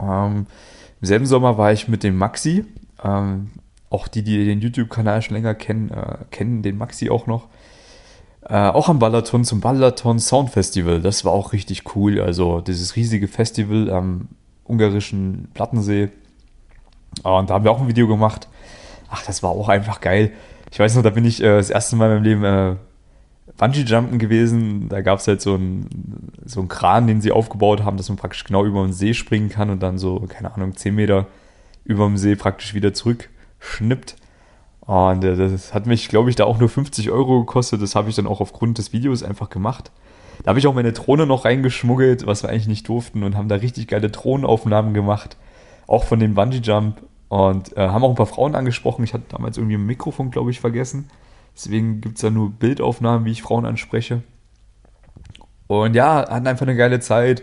Ähm, 0.00 0.46
Im 1.00 1.06
selben 1.06 1.26
Sommer 1.26 1.56
war 1.56 1.72
ich 1.72 1.88
mit 1.88 2.02
dem 2.02 2.16
Maxi. 2.16 2.64
Ähm, 3.02 3.50
auch 3.88 4.08
die, 4.08 4.22
die 4.22 4.44
den 4.44 4.60
YouTube-Kanal 4.60 5.22
schon 5.22 5.36
länger 5.36 5.54
kennen, 5.54 5.90
äh, 5.90 6.18
kennen 6.30 6.62
den 6.62 6.76
Maxi 6.76 7.08
auch 7.08 7.26
noch. 7.26 7.48
Äh, 8.42 8.54
auch 8.54 8.88
am 8.88 8.98
Balaton 8.98 9.44
zum 9.44 9.60
Balaton 9.60 10.18
Sound 10.18 10.50
Festival. 10.50 11.00
Das 11.00 11.24
war 11.24 11.32
auch 11.32 11.52
richtig 11.52 11.94
cool. 11.94 12.20
Also 12.20 12.60
dieses 12.60 12.96
riesige 12.96 13.28
Festival 13.28 13.90
am 13.90 14.28
ungarischen 14.68 15.48
Plattensee. 15.54 16.10
Und 17.22 17.50
da 17.50 17.54
haben 17.54 17.64
wir 17.64 17.70
auch 17.70 17.80
ein 17.80 17.88
Video 17.88 18.06
gemacht. 18.06 18.48
Ach, 19.10 19.24
das 19.24 19.42
war 19.42 19.50
auch 19.50 19.68
einfach 19.68 20.00
geil. 20.00 20.32
Ich 20.70 20.78
weiß 20.78 20.94
noch, 20.94 21.02
da 21.02 21.10
bin 21.10 21.24
ich 21.24 21.42
äh, 21.42 21.56
das 21.56 21.70
erste 21.70 21.96
Mal 21.96 22.06
in 22.06 22.14
meinem 22.14 22.24
Leben 22.24 22.44
äh, 22.44 22.76
Bungee-Jumpen 23.56 24.18
gewesen. 24.18 24.88
Da 24.88 25.00
gab 25.00 25.18
es 25.18 25.26
halt 25.26 25.40
so 25.40 25.54
einen 25.54 26.30
so 26.44 26.62
Kran, 26.64 27.06
den 27.06 27.20
sie 27.20 27.32
aufgebaut 27.32 27.82
haben, 27.82 27.96
dass 27.96 28.08
man 28.08 28.18
praktisch 28.18 28.44
genau 28.44 28.64
über 28.64 28.82
den 28.82 28.92
See 28.92 29.14
springen 29.14 29.48
kann 29.48 29.70
und 29.70 29.82
dann 29.82 29.98
so, 29.98 30.20
keine 30.28 30.54
Ahnung, 30.54 30.76
10 30.76 30.94
Meter 30.94 31.26
über 31.84 32.04
dem 32.04 32.16
See 32.16 32.36
praktisch 32.36 32.74
wieder 32.74 32.92
zurückschnippt. 32.92 34.16
Und 34.80 35.24
äh, 35.24 35.36
das 35.36 35.74
hat 35.74 35.86
mich, 35.86 36.08
glaube 36.08 36.30
ich, 36.30 36.36
da 36.36 36.44
auch 36.44 36.58
nur 36.58 36.68
50 36.68 37.10
Euro 37.10 37.40
gekostet. 37.40 37.82
Das 37.82 37.94
habe 37.94 38.10
ich 38.10 38.16
dann 38.16 38.26
auch 38.26 38.40
aufgrund 38.40 38.78
des 38.78 38.92
Videos 38.92 39.22
einfach 39.22 39.50
gemacht. 39.50 39.90
Da 40.42 40.50
habe 40.50 40.58
ich 40.58 40.66
auch 40.66 40.74
meine 40.74 40.92
Drohne 40.92 41.26
noch 41.26 41.44
reingeschmuggelt, 41.44 42.26
was 42.26 42.42
wir 42.42 42.50
eigentlich 42.50 42.68
nicht 42.68 42.88
durften 42.88 43.22
und 43.22 43.36
haben 43.36 43.48
da 43.48 43.56
richtig 43.56 43.88
geile 43.88 44.10
Drohnenaufnahmen 44.10 44.94
gemacht. 44.94 45.36
Auch 45.86 46.04
von 46.04 46.20
dem 46.20 46.34
Bungee 46.34 46.58
Jump. 46.58 47.02
Und 47.28 47.76
äh, 47.76 47.88
haben 47.88 48.04
auch 48.04 48.10
ein 48.10 48.16
paar 48.16 48.26
Frauen 48.26 48.54
angesprochen. 48.54 49.04
Ich 49.04 49.12
hatte 49.12 49.24
damals 49.28 49.58
irgendwie 49.58 49.76
ein 49.76 49.84
Mikrofon, 49.84 50.30
glaube 50.30 50.50
ich, 50.50 50.60
vergessen. 50.60 51.10
Deswegen 51.54 52.00
gibt 52.00 52.16
es 52.16 52.22
da 52.22 52.30
nur 52.30 52.50
Bildaufnahmen, 52.50 53.26
wie 53.26 53.32
ich 53.32 53.42
Frauen 53.42 53.66
anspreche. 53.66 54.22
Und 55.66 55.94
ja, 55.94 56.28
hatten 56.28 56.46
einfach 56.46 56.66
eine 56.66 56.76
geile 56.76 57.00
Zeit. 57.00 57.42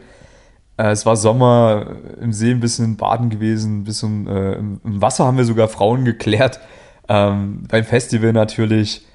Äh, 0.78 0.92
es 0.92 1.06
war 1.06 1.16
Sommer, 1.16 1.98
im 2.20 2.34
See 2.34 2.52
ein 2.52 2.60
bisschen 2.60 2.98
baden 2.98 3.30
gewesen, 3.30 3.80
ein 3.80 3.84
bisschen 3.84 4.28
äh, 4.28 4.54
im, 4.54 4.80
Wasser 4.84 5.26
haben 5.26 5.38
wir 5.38 5.46
sogar 5.46 5.68
Frauen 5.68 6.06
geklärt. 6.06 6.60
Ähm, 7.08 7.64
beim 7.70 7.84
Festival 7.84 8.34
natürlich. 8.34 9.06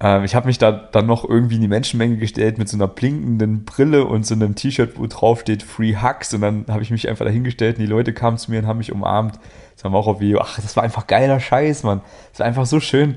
Ähm, 0.00 0.24
ich 0.24 0.34
habe 0.34 0.46
mich 0.46 0.58
da 0.58 0.72
dann 0.72 1.06
noch 1.06 1.28
irgendwie 1.28 1.56
in 1.56 1.60
die 1.60 1.68
Menschenmenge 1.68 2.16
gestellt 2.16 2.58
mit 2.58 2.68
so 2.68 2.76
einer 2.76 2.88
blinkenden 2.88 3.64
Brille 3.64 4.06
und 4.06 4.24
so 4.26 4.34
einem 4.34 4.54
T-Shirt, 4.54 4.98
wo 4.98 5.06
drauf 5.06 5.40
steht 5.40 5.62
Free 5.62 5.96
Hugs. 5.96 6.32
Und 6.34 6.40
dann 6.40 6.64
habe 6.68 6.82
ich 6.82 6.90
mich 6.90 7.08
einfach 7.08 7.26
dahingestellt 7.26 7.76
und 7.76 7.82
die 7.82 7.90
Leute 7.90 8.12
kamen 8.12 8.38
zu 8.38 8.50
mir 8.50 8.60
und 8.60 8.66
haben 8.66 8.78
mich 8.78 8.92
umarmt. 8.92 9.38
Das 9.74 9.84
haben 9.84 9.92
wir 9.92 9.98
auch 9.98 10.06
auf 10.06 10.20
Video. 10.20 10.40
Ach, 10.40 10.58
das 10.60 10.76
war 10.76 10.82
einfach 10.84 11.06
geiler 11.06 11.40
Scheiß, 11.40 11.82
Mann. 11.82 12.00
Das 12.30 12.40
war 12.40 12.46
einfach 12.46 12.66
so 12.66 12.80
schön. 12.80 13.16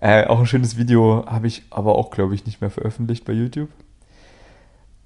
Äh, 0.00 0.26
auch 0.26 0.40
ein 0.40 0.46
schönes 0.46 0.76
Video 0.76 1.24
habe 1.26 1.46
ich 1.46 1.62
aber 1.70 1.96
auch, 1.96 2.10
glaube 2.10 2.34
ich, 2.34 2.44
nicht 2.46 2.60
mehr 2.60 2.70
veröffentlicht 2.70 3.24
bei 3.24 3.32
YouTube. 3.32 3.70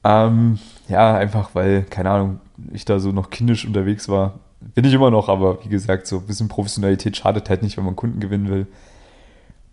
Ähm, 0.04 0.58
ja, 0.88 1.16
einfach 1.16 1.50
weil, 1.54 1.82
keine 1.82 2.10
Ahnung, 2.10 2.40
ich 2.72 2.84
da 2.84 2.98
so 2.98 3.12
noch 3.12 3.30
kindisch 3.30 3.66
unterwegs 3.66 4.08
war. 4.08 4.40
Bin 4.60 4.84
ich 4.84 4.94
immer 4.94 5.10
noch, 5.10 5.28
aber 5.28 5.62
wie 5.64 5.68
gesagt, 5.68 6.06
so 6.06 6.18
ein 6.18 6.26
bisschen 6.26 6.48
Professionalität 6.48 7.16
schadet 7.16 7.48
halt 7.48 7.62
nicht, 7.62 7.76
wenn 7.76 7.84
man 7.84 7.96
Kunden 7.96 8.18
gewinnen 8.20 8.48
will. 8.48 8.66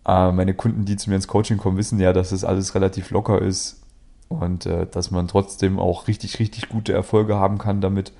Äh, 0.05 0.31
meine 0.31 0.53
Kunden, 0.53 0.85
die 0.85 0.97
zu 0.97 1.09
mir 1.09 1.15
ins 1.15 1.27
Coaching 1.27 1.57
kommen, 1.57 1.77
wissen 1.77 1.99
ja, 1.99 2.13
dass 2.13 2.29
das 2.29 2.43
alles 2.43 2.75
relativ 2.75 3.11
locker 3.11 3.41
ist 3.41 3.81
und 4.29 4.65
äh, 4.65 4.85
dass 4.87 5.11
man 5.11 5.27
trotzdem 5.27 5.79
auch 5.79 6.07
richtig, 6.07 6.39
richtig 6.39 6.69
gute 6.69 6.93
Erfolge 6.93 7.35
haben 7.35 7.57
kann 7.57 7.81
damit, 7.81 8.11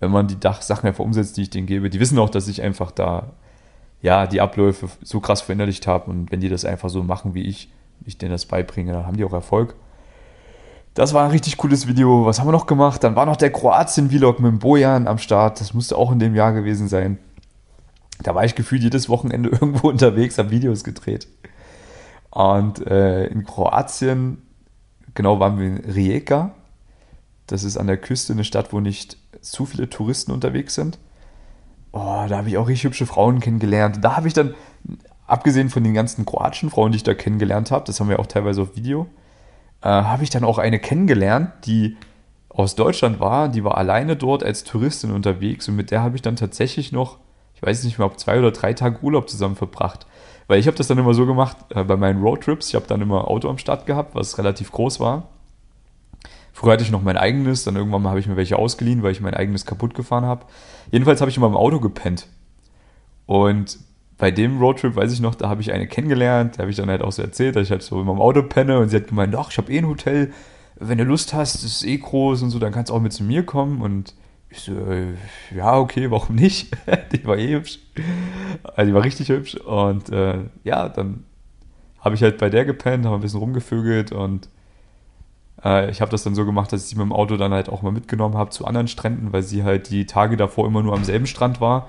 wenn 0.00 0.10
man 0.10 0.28
die 0.28 0.36
Sachen 0.60 0.86
einfach 0.86 1.04
umsetzt, 1.04 1.36
die 1.36 1.42
ich 1.42 1.50
denen 1.50 1.66
gebe. 1.66 1.90
Die 1.90 2.00
wissen 2.00 2.18
auch, 2.18 2.30
dass 2.30 2.48
ich 2.48 2.62
einfach 2.62 2.90
da 2.90 3.32
ja, 4.02 4.26
die 4.26 4.40
Abläufe 4.40 4.88
so 5.02 5.20
krass 5.20 5.42
verinnerlicht 5.42 5.86
habe 5.86 6.10
und 6.10 6.32
wenn 6.32 6.40
die 6.40 6.48
das 6.48 6.64
einfach 6.64 6.88
so 6.88 7.02
machen 7.02 7.34
wie 7.34 7.42
ich, 7.42 7.70
ich 8.06 8.16
denen 8.16 8.32
das 8.32 8.46
beibringe, 8.46 8.92
dann 8.92 9.06
haben 9.06 9.16
die 9.16 9.24
auch 9.24 9.32
Erfolg. 9.32 9.74
Das 10.94 11.14
war 11.14 11.24
ein 11.24 11.30
richtig 11.30 11.56
cooles 11.56 11.86
Video. 11.86 12.26
Was 12.26 12.40
haben 12.40 12.48
wir 12.48 12.52
noch 12.52 12.66
gemacht? 12.66 13.04
Dann 13.04 13.14
war 13.14 13.24
noch 13.24 13.36
der 13.36 13.52
Kroatien-Vlog 13.52 14.40
mit 14.40 14.50
dem 14.50 14.58
Bojan 14.58 15.06
am 15.06 15.18
Start. 15.18 15.60
Das 15.60 15.72
musste 15.72 15.96
auch 15.96 16.10
in 16.10 16.18
dem 16.18 16.34
Jahr 16.34 16.52
gewesen 16.52 16.88
sein. 16.88 17.18
Da 18.22 18.34
war 18.34 18.44
ich 18.44 18.54
gefühlt 18.54 18.82
jedes 18.82 19.08
Wochenende 19.08 19.48
irgendwo 19.52 19.88
unterwegs, 19.88 20.38
habe 20.38 20.50
Videos 20.50 20.84
gedreht. 20.84 21.28
Und 22.30 22.86
äh, 22.86 23.26
in 23.26 23.44
Kroatien, 23.44 24.42
genau 25.14 25.40
waren 25.40 25.58
wir 25.58 25.66
in 25.66 25.78
Rijeka. 25.78 26.52
Das 27.46 27.64
ist 27.64 27.76
an 27.76 27.88
der 27.88 27.96
Küste 27.96 28.32
eine 28.32 28.44
Stadt, 28.44 28.72
wo 28.72 28.80
nicht 28.80 29.16
zu 29.40 29.66
viele 29.66 29.90
Touristen 29.90 30.30
unterwegs 30.30 30.74
sind. 30.74 30.98
Oh, 31.92 32.24
da 32.28 32.36
habe 32.36 32.48
ich 32.48 32.56
auch 32.56 32.68
richtig 32.68 32.84
hübsche 32.84 33.06
Frauen 33.06 33.40
kennengelernt. 33.40 33.98
Da 34.02 34.16
habe 34.16 34.28
ich 34.28 34.34
dann, 34.34 34.54
abgesehen 35.26 35.70
von 35.70 35.82
den 35.82 35.94
ganzen 35.94 36.24
kroatischen 36.24 36.70
Frauen, 36.70 36.92
die 36.92 36.96
ich 36.96 37.02
da 37.02 37.14
kennengelernt 37.14 37.72
habe, 37.72 37.84
das 37.84 37.98
haben 37.98 38.08
wir 38.08 38.20
auch 38.20 38.26
teilweise 38.26 38.62
auf 38.62 38.76
Video, 38.76 39.08
äh, 39.82 39.88
habe 39.88 40.22
ich 40.22 40.30
dann 40.30 40.44
auch 40.44 40.58
eine 40.58 40.78
kennengelernt, 40.78 41.50
die 41.64 41.96
aus 42.48 42.74
Deutschland 42.74 43.18
war, 43.18 43.48
die 43.48 43.64
war 43.64 43.76
alleine 43.78 44.16
dort 44.16 44.44
als 44.44 44.64
Touristin 44.64 45.10
unterwegs 45.12 45.68
und 45.68 45.76
mit 45.76 45.90
der 45.90 46.02
habe 46.02 46.16
ich 46.16 46.22
dann 46.22 46.36
tatsächlich 46.36 46.92
noch, 46.92 47.18
ich 47.60 47.66
weiß 47.66 47.84
nicht 47.84 47.98
mehr, 47.98 48.06
ob 48.06 48.18
zwei 48.18 48.38
oder 48.38 48.52
drei 48.52 48.72
Tage 48.72 49.02
Urlaub 49.02 49.28
zusammen 49.28 49.56
verbracht. 49.56 50.06
Weil 50.48 50.58
ich 50.58 50.66
habe 50.66 50.76
das 50.76 50.88
dann 50.88 50.98
immer 50.98 51.12
so 51.14 51.26
gemacht 51.26 51.56
äh, 51.70 51.84
bei 51.84 51.96
meinen 51.96 52.22
Roadtrips. 52.22 52.68
Ich 52.68 52.74
habe 52.74 52.86
dann 52.86 53.02
immer 53.02 53.28
Auto 53.28 53.48
am 53.48 53.58
Start 53.58 53.86
gehabt, 53.86 54.14
was 54.14 54.38
relativ 54.38 54.72
groß 54.72 54.98
war. 54.98 55.28
Früher 56.52 56.72
hatte 56.72 56.82
ich 56.82 56.90
noch 56.90 57.02
mein 57.02 57.16
eigenes, 57.16 57.64
dann 57.64 57.76
irgendwann 57.76 58.02
mal 58.02 58.10
habe 58.10 58.20
ich 58.20 58.26
mir 58.26 58.36
welche 58.36 58.58
ausgeliehen, 58.58 59.02
weil 59.02 59.12
ich 59.12 59.20
mein 59.20 59.34
eigenes 59.34 59.66
kaputt 59.66 59.94
gefahren 59.94 60.24
habe. 60.24 60.46
Jedenfalls 60.90 61.20
habe 61.20 61.30
ich 61.30 61.36
immer 61.36 61.46
im 61.46 61.56
Auto 61.56 61.80
gepennt. 61.80 62.26
Und 63.26 63.78
bei 64.18 64.30
dem 64.30 64.58
Roadtrip 64.58 64.96
weiß 64.96 65.12
ich 65.12 65.20
noch, 65.20 65.34
da 65.34 65.48
habe 65.48 65.60
ich 65.60 65.72
eine 65.72 65.86
kennengelernt, 65.86 66.56
da 66.56 66.62
habe 66.62 66.70
ich 66.70 66.76
dann 66.76 66.90
halt 66.90 67.02
auch 67.02 67.12
so 67.12 67.22
erzählt, 67.22 67.56
dass 67.56 67.64
ich 67.64 67.70
halt 67.70 67.82
so 67.82 68.00
in 68.00 68.06
meinem 68.06 68.20
Auto 68.20 68.42
penne 68.42 68.78
und 68.78 68.88
sie 68.88 68.96
hat 68.96 69.08
gemeint, 69.08 69.34
ach, 69.36 69.50
ich 69.50 69.58
habe 69.58 69.72
eh 69.72 69.78
ein 69.78 69.86
Hotel, 69.86 70.32
wenn 70.78 70.98
du 70.98 71.04
Lust 71.04 71.32
hast, 71.32 71.54
das 71.56 71.64
ist 71.64 71.84
eh 71.84 71.98
groß 71.98 72.42
und 72.42 72.50
so, 72.50 72.58
dann 72.58 72.72
kannst 72.72 72.90
du 72.90 72.94
auch 72.94 73.00
mit 73.00 73.12
zu 73.12 73.22
mir 73.22 73.44
kommen 73.44 73.80
und 73.80 74.14
ich 74.50 74.60
so, 74.60 74.72
äh, 74.72 75.14
ja, 75.54 75.78
okay, 75.78 76.10
warum 76.10 76.34
nicht? 76.36 76.76
die 77.12 77.24
war 77.24 77.38
eh 77.38 77.54
hübsch. 77.54 77.78
Also 78.74 78.88
die 78.88 78.94
war 78.94 79.04
richtig 79.04 79.28
hübsch 79.28 79.54
und 79.54 80.10
äh, 80.10 80.38
ja, 80.64 80.88
dann 80.88 81.24
habe 82.00 82.14
ich 82.14 82.22
halt 82.22 82.38
bei 82.38 82.50
der 82.50 82.64
gepennt, 82.64 83.06
habe 83.06 83.16
ein 83.16 83.20
bisschen 83.20 83.40
rumgevögelt 83.40 84.12
und 84.12 84.48
äh, 85.64 85.90
ich 85.90 86.00
habe 86.00 86.10
das 86.10 86.24
dann 86.24 86.34
so 86.34 86.44
gemacht, 86.44 86.72
dass 86.72 86.82
ich 86.82 86.88
sie 86.90 86.96
mit 86.96 87.04
dem 87.04 87.12
Auto 87.12 87.36
dann 87.36 87.52
halt 87.52 87.68
auch 87.68 87.82
mal 87.82 87.92
mitgenommen 87.92 88.36
habe 88.36 88.50
zu 88.50 88.64
anderen 88.64 88.88
Stränden, 88.88 89.32
weil 89.32 89.42
sie 89.42 89.62
halt 89.62 89.90
die 89.90 90.06
Tage 90.06 90.36
davor 90.36 90.66
immer 90.66 90.82
nur 90.82 90.94
am 90.94 91.04
selben 91.04 91.26
Strand 91.26 91.60
war. 91.60 91.88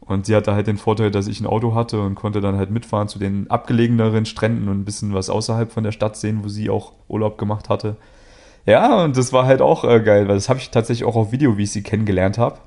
Und 0.00 0.26
sie 0.26 0.34
hatte 0.34 0.52
halt 0.52 0.66
den 0.66 0.78
Vorteil, 0.78 1.12
dass 1.12 1.28
ich 1.28 1.40
ein 1.40 1.46
Auto 1.46 1.76
hatte 1.76 2.00
und 2.00 2.16
konnte 2.16 2.40
dann 2.40 2.56
halt 2.56 2.70
mitfahren 2.70 3.06
zu 3.06 3.20
den 3.20 3.48
abgelegeneren 3.50 4.26
Stränden 4.26 4.68
und 4.68 4.80
ein 4.80 4.84
bisschen 4.84 5.14
was 5.14 5.30
außerhalb 5.30 5.70
von 5.70 5.84
der 5.84 5.92
Stadt 5.92 6.16
sehen, 6.16 6.42
wo 6.42 6.48
sie 6.48 6.70
auch 6.70 6.92
Urlaub 7.08 7.38
gemacht 7.38 7.68
hatte. 7.68 7.96
Ja, 8.66 9.04
und 9.04 9.16
das 9.16 9.32
war 9.32 9.46
halt 9.46 9.60
auch 9.60 9.84
äh, 9.84 10.00
geil, 10.00 10.28
weil 10.28 10.36
das 10.36 10.48
habe 10.48 10.60
ich 10.60 10.70
tatsächlich 10.70 11.06
auch 11.06 11.16
auf 11.16 11.32
Video, 11.32 11.56
wie 11.58 11.64
ich 11.64 11.72
sie 11.72 11.82
kennengelernt 11.82 12.38
habe. 12.38 12.58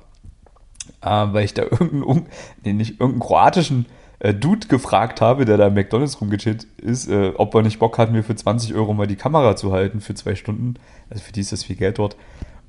Äh, 1.02 1.26
weil 1.32 1.44
ich 1.44 1.54
da 1.54 1.62
irgendeinen, 1.70 2.26
nee, 2.64 2.72
nicht 2.72 3.00
irgendeinen 3.00 3.20
kroatischen 3.20 3.86
äh, 4.18 4.34
Dude 4.34 4.68
gefragt 4.68 5.20
habe, 5.20 5.44
der 5.44 5.56
da 5.56 5.68
im 5.68 5.74
McDonalds 5.74 6.20
rumgechillt 6.20 6.64
ist, 6.78 7.08
äh, 7.08 7.32
ob 7.36 7.54
er 7.54 7.62
nicht 7.62 7.78
Bock 7.78 7.98
hat, 7.98 8.12
mir 8.12 8.22
für 8.22 8.34
20 8.34 8.74
Euro 8.74 8.94
mal 8.94 9.06
die 9.06 9.16
Kamera 9.16 9.56
zu 9.56 9.72
halten 9.72 10.00
für 10.00 10.14
zwei 10.14 10.34
Stunden. 10.34 10.74
Also 11.10 11.22
für 11.22 11.32
die 11.32 11.40
ist 11.40 11.52
das 11.52 11.64
viel 11.64 11.76
Geld 11.76 11.98
dort. 11.98 12.16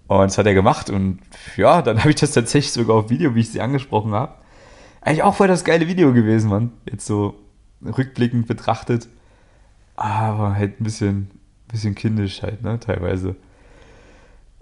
Und 0.08 0.20
das 0.20 0.38
hat 0.38 0.46
er 0.46 0.54
gemacht. 0.54 0.90
Und 0.90 1.20
ja, 1.58 1.82
dann 1.82 2.00
habe 2.00 2.10
ich 2.10 2.16
das 2.16 2.32
tatsächlich 2.32 2.72
sogar 2.72 2.96
auf 2.98 3.10
Video, 3.10 3.36
wie 3.36 3.42
ich 3.42 3.52
sie 3.52 3.62
angesprochen 3.62 4.14
habe. 4.14 4.34
Eigentlich 5.02 5.24
auch 5.24 5.36
voll 5.36 5.48
das 5.48 5.64
geile 5.64 5.88
Video 5.88 6.14
gewesen, 6.14 6.50
Mann. 6.50 6.72
Jetzt 6.90 7.06
so 7.06 7.36
rückblickend 7.86 8.48
betrachtet. 8.48 9.08
Aber 9.96 10.56
halt 10.56 10.80
ein 10.80 10.84
bisschen, 10.84 11.32
bisschen 11.68 11.96
kindisch 11.96 12.42
halt, 12.42 12.64
ne, 12.64 12.80
teilweise. 12.80 13.36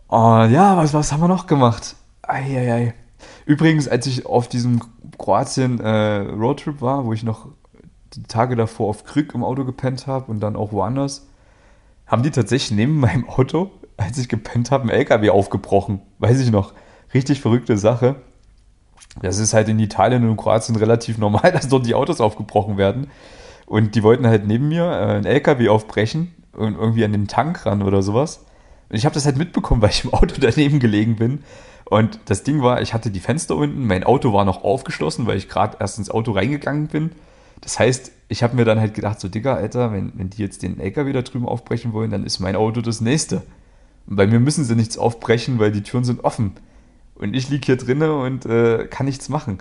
Und 0.07 0.51
ja, 0.51 0.77
was, 0.77 0.93
was 0.93 1.11
haben 1.11 1.21
wir 1.21 1.27
noch 1.27 1.47
gemacht? 1.47 1.95
Eieiei. 2.21 2.93
Übrigens, 3.45 3.87
als 3.87 4.07
ich 4.07 4.25
auf 4.25 4.47
diesem 4.47 4.81
Kroatien 5.17 5.79
äh, 5.79 6.25
war, 6.81 7.05
wo 7.05 7.13
ich 7.13 7.23
noch 7.23 7.47
die 8.13 8.23
Tage 8.23 8.55
davor 8.55 8.89
auf 8.89 9.03
Krück 9.03 9.33
im 9.33 9.43
Auto 9.43 9.65
gepennt 9.65 10.07
habe 10.07 10.31
und 10.31 10.39
dann 10.39 10.55
auch 10.55 10.71
woanders, 10.71 11.27
haben 12.05 12.23
die 12.23 12.31
tatsächlich 12.31 12.71
neben 12.71 12.99
meinem 12.99 13.27
Auto, 13.27 13.71
als 13.97 14.17
ich 14.17 14.29
gepennt 14.29 14.71
habe, 14.71 14.83
einen 14.83 14.91
LKW 14.91 15.29
aufgebrochen. 15.29 16.01
Weiß 16.19 16.39
ich 16.39 16.51
noch. 16.51 16.73
Richtig 17.13 17.41
verrückte 17.41 17.77
Sache. 17.77 18.15
Das 19.21 19.37
ist 19.39 19.53
halt 19.53 19.69
in 19.69 19.79
Italien 19.79 20.27
und 20.27 20.37
Kroatien 20.37 20.75
relativ 20.75 21.17
normal, 21.17 21.51
dass 21.53 21.67
dort 21.67 21.85
die 21.85 21.95
Autos 21.95 22.21
aufgebrochen 22.21 22.77
werden. 22.77 23.07
Und 23.65 23.95
die 23.95 24.03
wollten 24.03 24.27
halt 24.27 24.45
neben 24.45 24.67
mir 24.67 24.83
äh, 24.83 25.15
einen 25.15 25.25
LKW 25.25 25.69
aufbrechen 25.69 26.33
irgendwie 26.57 27.05
an 27.05 27.11
den 27.11 27.27
Tank 27.27 27.65
ran 27.65 27.81
oder 27.81 28.01
sowas. 28.01 28.45
Und 28.89 28.97
ich 28.97 29.05
habe 29.05 29.15
das 29.15 29.25
halt 29.25 29.37
mitbekommen, 29.37 29.81
weil 29.81 29.89
ich 29.89 30.03
im 30.03 30.13
Auto 30.13 30.35
daneben 30.39 30.79
gelegen 30.79 31.15
bin. 31.15 31.43
Und 31.85 32.19
das 32.25 32.43
Ding 32.43 32.61
war, 32.61 32.81
ich 32.81 32.93
hatte 32.93 33.11
die 33.11 33.19
Fenster 33.19 33.55
unten, 33.55 33.85
mein 33.85 34.03
Auto 34.03 34.33
war 34.33 34.43
noch 34.43 34.63
aufgeschlossen, 34.63 35.27
weil 35.27 35.37
ich 35.37 35.49
gerade 35.49 35.77
erst 35.79 35.99
ins 35.99 36.09
Auto 36.09 36.31
reingegangen 36.31 36.87
bin. 36.87 37.11
Das 37.61 37.79
heißt, 37.79 38.11
ich 38.27 38.43
habe 38.43 38.55
mir 38.55 38.65
dann 38.65 38.79
halt 38.79 38.95
gedacht, 38.95 39.19
so 39.19 39.27
Digga, 39.27 39.53
Alter, 39.55 39.91
wenn, 39.91 40.11
wenn 40.15 40.29
die 40.29 40.41
jetzt 40.41 40.63
den 40.63 40.79
LKW 40.79 41.13
da 41.13 41.21
drüben 41.21 41.47
aufbrechen 41.47 41.93
wollen, 41.93 42.11
dann 42.11 42.25
ist 42.25 42.39
mein 42.39 42.55
Auto 42.55 42.81
das 42.81 43.01
nächste. 43.01 43.43
Und 44.07 44.15
bei 44.15 44.27
mir 44.27 44.39
müssen 44.39 44.63
sie 44.63 44.75
nichts 44.75 44.97
aufbrechen, 44.97 45.59
weil 45.59 45.71
die 45.71 45.83
Türen 45.83 46.03
sind 46.03 46.23
offen. 46.23 46.53
Und 47.15 47.35
ich 47.35 47.49
liege 47.49 47.65
hier 47.65 47.77
drinnen 47.77 48.09
und 48.09 48.45
äh, 48.45 48.87
kann 48.87 49.05
nichts 49.05 49.29
machen. 49.29 49.59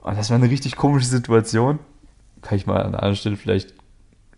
Und 0.00 0.16
das 0.16 0.30
war 0.30 0.36
eine 0.36 0.50
richtig 0.50 0.76
komische 0.76 1.06
Situation. 1.06 1.78
Kann 2.42 2.58
ich 2.58 2.66
mal 2.66 2.80
an 2.80 2.88
einer 2.88 2.98
anderen 2.98 3.16
Stelle 3.16 3.36
vielleicht 3.36 3.74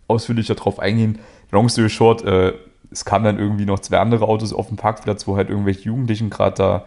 ausführlicher 0.07 0.55
drauf 0.55 0.79
eingehen. 0.79 1.19
Long 1.55 1.69
story 1.69 1.89
short, 1.89 2.23
äh, 2.23 2.53
es 2.91 3.05
kamen 3.05 3.25
dann 3.25 3.39
irgendwie 3.39 3.65
noch 3.65 3.79
zwei 3.79 3.99
andere 3.99 4.27
Autos 4.27 4.53
auf 4.53 4.67
dem 4.67 4.77
Parkplatz, 4.77 5.25
wo 5.25 5.37
halt 5.37 5.49
irgendwelche 5.49 5.83
Jugendlichen 5.83 6.29
gerade 6.29 6.55
da 6.55 6.85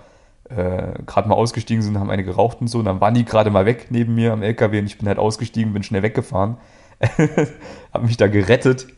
äh, 0.51 1.03
gerade 1.05 1.29
mal 1.29 1.35
ausgestiegen 1.35 1.83
sind, 1.83 1.99
haben 1.99 2.11
eine 2.11 2.25
geraucht 2.25 2.61
und 2.61 2.69
so. 2.69 2.79
Und 2.79 2.85
dann 2.85 3.01
waren 3.01 3.15
die 3.15 3.25
gerade 3.25 3.51
mal 3.51 3.67
weg 3.67 3.89
neben 3.91 4.15
mir 4.15 4.33
am 4.33 4.43
LKW 4.43 4.79
und 4.79 4.87
ich 4.87 4.99
bin 4.99 5.09
halt 5.09 5.19
ausgestiegen, 5.19 5.73
bin 5.73 5.83
schnell 5.83 6.03
weggefahren. 6.03 6.57
habe 7.93 8.07
mich 8.07 8.17
da 8.17 8.29
gerettet. 8.29 8.89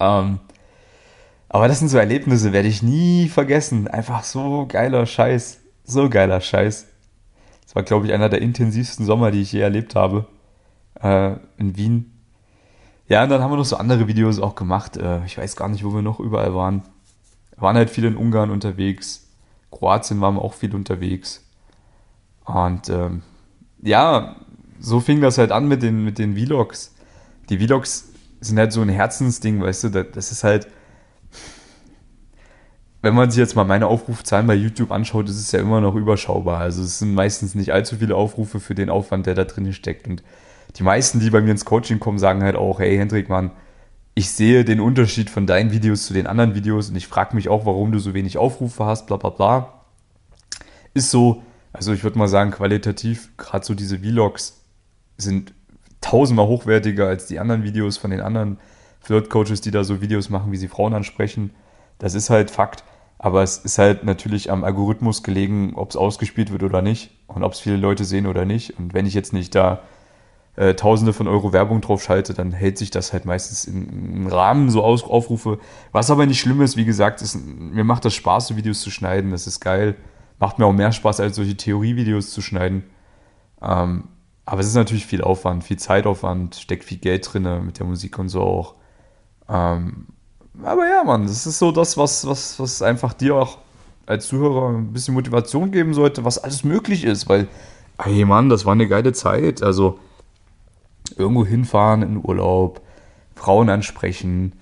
Ähm, 0.00 0.40
aber 1.48 1.68
das 1.68 1.78
sind 1.78 1.88
so 1.88 1.98
Erlebnisse, 1.98 2.52
werde 2.52 2.68
ich 2.68 2.82
nie 2.82 3.28
vergessen. 3.28 3.88
Einfach 3.88 4.24
so 4.24 4.66
geiler 4.66 5.06
Scheiß. 5.06 5.60
So 5.84 6.08
geiler 6.10 6.40
Scheiß. 6.40 6.86
Das 7.64 7.74
war, 7.74 7.82
glaube 7.82 8.06
ich, 8.06 8.12
einer 8.12 8.28
der 8.28 8.42
intensivsten 8.42 9.06
Sommer, 9.06 9.30
die 9.30 9.42
ich 9.42 9.52
je 9.52 9.60
erlebt 9.60 9.94
habe. 9.94 10.26
Äh, 11.00 11.36
in 11.58 11.76
Wien. 11.76 12.15
Ja, 13.08 13.22
und 13.22 13.28
dann 13.30 13.40
haben 13.40 13.52
wir 13.52 13.56
noch 13.56 13.64
so 13.64 13.76
andere 13.76 14.08
Videos 14.08 14.40
auch 14.40 14.54
gemacht. 14.54 14.96
Äh, 14.96 15.24
ich 15.24 15.38
weiß 15.38 15.56
gar 15.56 15.68
nicht, 15.68 15.84
wo 15.84 15.94
wir 15.94 16.02
noch 16.02 16.18
überall 16.18 16.54
waren. 16.54 16.82
Wir 17.52 17.62
waren 17.62 17.76
halt 17.76 17.90
viel 17.90 18.04
in 18.04 18.16
Ungarn 18.16 18.50
unterwegs. 18.50 19.28
Kroatien 19.70 20.20
waren 20.20 20.34
wir 20.34 20.42
auch 20.42 20.54
viel 20.54 20.74
unterwegs. 20.74 21.44
Und 22.44 22.88
ähm, 22.88 23.22
ja, 23.82 24.36
so 24.80 25.00
fing 25.00 25.20
das 25.20 25.38
halt 25.38 25.52
an 25.52 25.68
mit 25.68 25.82
den, 25.82 26.04
mit 26.04 26.18
den 26.18 26.36
Vlogs. 26.36 26.94
Die 27.48 27.58
Vlogs 27.58 28.08
sind 28.40 28.58
halt 28.58 28.72
so 28.72 28.82
ein 28.82 28.88
Herzensding, 28.88 29.60
weißt 29.60 29.84
du, 29.84 30.04
das 30.04 30.32
ist 30.32 30.44
halt, 30.44 30.68
wenn 33.02 33.14
man 33.14 33.30
sich 33.30 33.38
jetzt 33.38 33.56
mal 33.56 33.64
meine 33.64 33.86
Aufrufzahlen 33.86 34.46
bei 34.46 34.54
YouTube 34.54 34.90
anschaut, 34.90 35.28
ist 35.28 35.38
es 35.38 35.52
ja 35.52 35.60
immer 35.60 35.80
noch 35.80 35.94
überschaubar. 35.94 36.60
Also 36.60 36.82
es 36.82 36.98
sind 36.98 37.14
meistens 37.14 37.54
nicht 37.54 37.72
allzu 37.72 37.96
viele 37.96 38.16
Aufrufe 38.16 38.60
für 38.60 38.74
den 38.74 38.90
Aufwand, 38.90 39.26
der 39.26 39.34
da 39.34 39.44
drin 39.44 39.72
steckt. 39.72 40.08
Und 40.08 40.22
die 40.74 40.82
meisten, 40.82 41.20
die 41.20 41.30
bei 41.30 41.40
mir 41.40 41.52
ins 41.52 41.64
Coaching 41.64 42.00
kommen, 42.00 42.18
sagen 42.18 42.42
halt 42.42 42.56
auch, 42.56 42.80
hey 42.80 42.96
Hendrik, 42.96 43.28
Mann, 43.28 43.52
ich 44.14 44.30
sehe 44.30 44.64
den 44.64 44.80
Unterschied 44.80 45.30
von 45.30 45.46
deinen 45.46 45.72
Videos 45.72 46.06
zu 46.06 46.14
den 46.14 46.26
anderen 46.26 46.54
Videos 46.54 46.88
und 46.90 46.96
ich 46.96 47.06
frage 47.06 47.34
mich 47.34 47.48
auch, 47.48 47.66
warum 47.66 47.92
du 47.92 47.98
so 47.98 48.14
wenig 48.14 48.38
Aufrufe 48.38 48.84
hast, 48.84 49.06
bla 49.06 49.16
bla 49.16 49.30
bla. 49.30 49.84
Ist 50.94 51.10
so, 51.10 51.42
also 51.72 51.92
ich 51.92 52.02
würde 52.02 52.18
mal 52.18 52.28
sagen, 52.28 52.50
qualitativ, 52.50 53.36
gerade 53.36 53.64
so 53.64 53.74
diese 53.74 53.98
Vlogs 53.98 54.62
sind 55.18 55.52
tausendmal 56.00 56.46
hochwertiger 56.46 57.06
als 57.06 57.26
die 57.26 57.38
anderen 57.38 57.62
Videos 57.62 57.98
von 57.98 58.10
den 58.10 58.20
anderen 58.20 58.58
Flirt-Coaches, 59.00 59.60
die 59.60 59.70
da 59.70 59.84
so 59.84 60.00
Videos 60.00 60.30
machen, 60.30 60.50
wie 60.52 60.56
sie 60.56 60.68
Frauen 60.68 60.94
ansprechen. 60.94 61.50
Das 61.98 62.14
ist 62.14 62.30
halt 62.30 62.50
Fakt. 62.50 62.84
Aber 63.18 63.42
es 63.42 63.58
ist 63.58 63.78
halt 63.78 64.04
natürlich 64.04 64.50
am 64.50 64.64
Algorithmus 64.64 65.22
gelegen, 65.22 65.72
ob 65.74 65.90
es 65.90 65.96
ausgespielt 65.96 66.52
wird 66.52 66.62
oder 66.62 66.82
nicht 66.82 67.10
und 67.26 67.44
ob 67.44 67.52
es 67.52 67.60
viele 67.60 67.76
Leute 67.76 68.04
sehen 68.04 68.26
oder 68.26 68.44
nicht. 68.44 68.78
Und 68.78 68.94
wenn 68.94 69.06
ich 69.06 69.14
jetzt 69.14 69.32
nicht 69.32 69.54
da 69.54 69.80
äh, 70.56 70.74
Tausende 70.74 71.12
von 71.12 71.28
Euro 71.28 71.52
Werbung 71.52 71.80
drauf 71.80 72.02
schalte, 72.02 72.34
dann 72.34 72.52
hält 72.52 72.78
sich 72.78 72.90
das 72.90 73.12
halt 73.12 73.26
meistens 73.26 73.66
im 73.66 74.26
Rahmen 74.26 74.70
so 74.70 74.82
Aus 74.82 75.04
Aufrufe. 75.04 75.58
Was 75.92 76.10
aber 76.10 76.26
nicht 76.26 76.40
schlimm 76.40 76.62
ist, 76.62 76.76
wie 76.76 76.86
gesagt, 76.86 77.20
ist, 77.22 77.36
mir 77.36 77.84
macht 77.84 78.04
das 78.04 78.14
Spaß, 78.14 78.48
so 78.48 78.56
Videos 78.56 78.80
zu 78.80 78.90
schneiden. 78.90 79.30
Das 79.30 79.46
ist 79.46 79.60
geil. 79.60 79.96
Macht 80.38 80.58
mir 80.58 80.66
auch 80.66 80.72
mehr 80.72 80.92
Spaß, 80.92 81.20
als 81.20 81.36
solche 81.36 81.56
Theorievideos 81.56 82.30
zu 82.30 82.40
schneiden. 82.40 82.84
Ähm, 83.62 84.04
aber 84.46 84.60
es 84.60 84.68
ist 84.68 84.74
natürlich 84.74 85.06
viel 85.06 85.22
Aufwand, 85.22 85.64
viel 85.64 85.78
Zeitaufwand, 85.78 86.56
steckt 86.56 86.84
viel 86.84 86.98
Geld 86.98 87.30
drin 87.30 87.66
mit 87.66 87.78
der 87.78 87.86
Musik 87.86 88.18
und 88.18 88.28
so 88.28 88.42
auch. 88.42 88.74
Ähm, 89.48 90.06
aber 90.62 90.88
ja, 90.88 91.04
Mann, 91.04 91.24
das 91.24 91.46
ist 91.46 91.58
so 91.58 91.72
das, 91.72 91.98
was, 91.98 92.26
was, 92.26 92.58
was 92.58 92.80
einfach 92.80 93.12
dir 93.12 93.34
auch 93.34 93.58
als 94.06 94.28
Zuhörer 94.28 94.70
ein 94.70 94.92
bisschen 94.92 95.14
Motivation 95.14 95.70
geben 95.70 95.92
sollte, 95.92 96.24
was 96.24 96.38
alles 96.38 96.64
möglich 96.64 97.04
ist, 97.04 97.28
weil, 97.28 97.48
hey 97.98 98.24
Mann, 98.24 98.48
das 98.48 98.64
war 98.64 98.72
eine 98.72 98.88
geile 98.88 99.12
Zeit. 99.12 99.62
Also 99.62 99.98
irgendwo 101.16 101.44
hinfahren 101.44 102.02
in 102.02 102.24
Urlaub, 102.24 102.80
Frauen 103.34 103.68
ansprechen, 103.68 104.52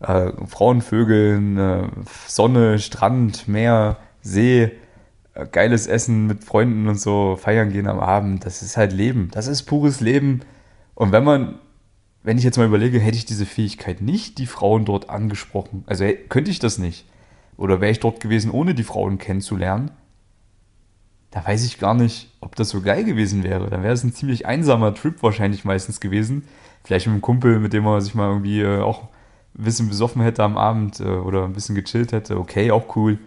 äh, 0.00 0.32
Frauen 0.46 0.82
vögeln, 0.82 1.58
äh, 1.58 1.88
Sonne, 2.26 2.78
Strand, 2.78 3.48
Meer, 3.48 3.98
See, 4.22 4.70
äh, 5.34 5.46
geiles 5.50 5.86
Essen 5.86 6.26
mit 6.26 6.44
Freunden 6.44 6.88
und 6.88 7.00
so, 7.00 7.36
feiern 7.36 7.72
gehen 7.72 7.86
am 7.86 8.00
Abend, 8.00 8.44
das 8.44 8.62
ist 8.62 8.76
halt 8.76 8.92
Leben. 8.92 9.30
Das 9.32 9.46
ist 9.46 9.62
pures 9.64 10.00
Leben. 10.00 10.40
Und 10.94 11.12
wenn 11.12 11.24
man 11.24 11.58
wenn 12.22 12.38
ich 12.38 12.44
jetzt 12.44 12.58
mal 12.58 12.66
überlege, 12.66 13.00
hätte 13.00 13.16
ich 13.16 13.24
diese 13.24 13.46
Fähigkeit 13.46 14.00
nicht, 14.00 14.38
die 14.38 14.46
Frauen 14.46 14.84
dort 14.84 15.08
angesprochen, 15.08 15.84
also 15.86 16.04
könnte 16.28 16.50
ich 16.50 16.58
das 16.58 16.78
nicht, 16.78 17.06
oder 17.56 17.80
wäre 17.80 17.92
ich 17.92 18.00
dort 18.00 18.20
gewesen, 18.20 18.50
ohne 18.50 18.74
die 18.74 18.84
Frauen 18.84 19.18
kennenzulernen, 19.18 19.90
da 21.30 21.46
weiß 21.46 21.64
ich 21.64 21.78
gar 21.78 21.94
nicht, 21.94 22.30
ob 22.40 22.56
das 22.56 22.70
so 22.70 22.80
geil 22.80 23.04
gewesen 23.04 23.44
wäre. 23.44 23.70
Dann 23.70 23.82
wäre 23.82 23.94
es 23.94 24.02
ein 24.02 24.12
ziemlich 24.12 24.46
einsamer 24.46 24.94
Trip 24.94 25.22
wahrscheinlich 25.22 25.64
meistens 25.64 26.00
gewesen. 26.00 26.44
Vielleicht 26.82 27.06
mit 27.06 27.12
einem 27.12 27.22
Kumpel, 27.22 27.60
mit 27.60 27.72
dem 27.72 27.84
man 27.84 28.00
sich 28.00 28.14
mal 28.14 28.28
irgendwie 28.28 28.62
äh, 28.62 28.80
auch 28.80 29.04
ein 29.56 29.64
bisschen 29.64 29.88
besoffen 29.88 30.22
hätte 30.22 30.42
am 30.42 30.56
Abend 30.56 31.00
äh, 31.00 31.04
oder 31.04 31.44
ein 31.44 31.52
bisschen 31.52 31.74
gechillt 31.74 32.12
hätte. 32.12 32.38
Okay, 32.38 32.70
auch 32.70 32.96
cool. 32.96 33.18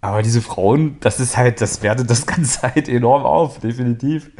Aber 0.00 0.22
diese 0.22 0.40
Frauen, 0.40 0.96
das 1.00 1.18
ist 1.18 1.36
halt, 1.36 1.60
das 1.60 1.82
wertet 1.82 2.08
das 2.08 2.26
Ganze 2.26 2.62
halt 2.62 2.88
enorm 2.88 3.24
auf, 3.24 3.58
definitiv. 3.58 4.30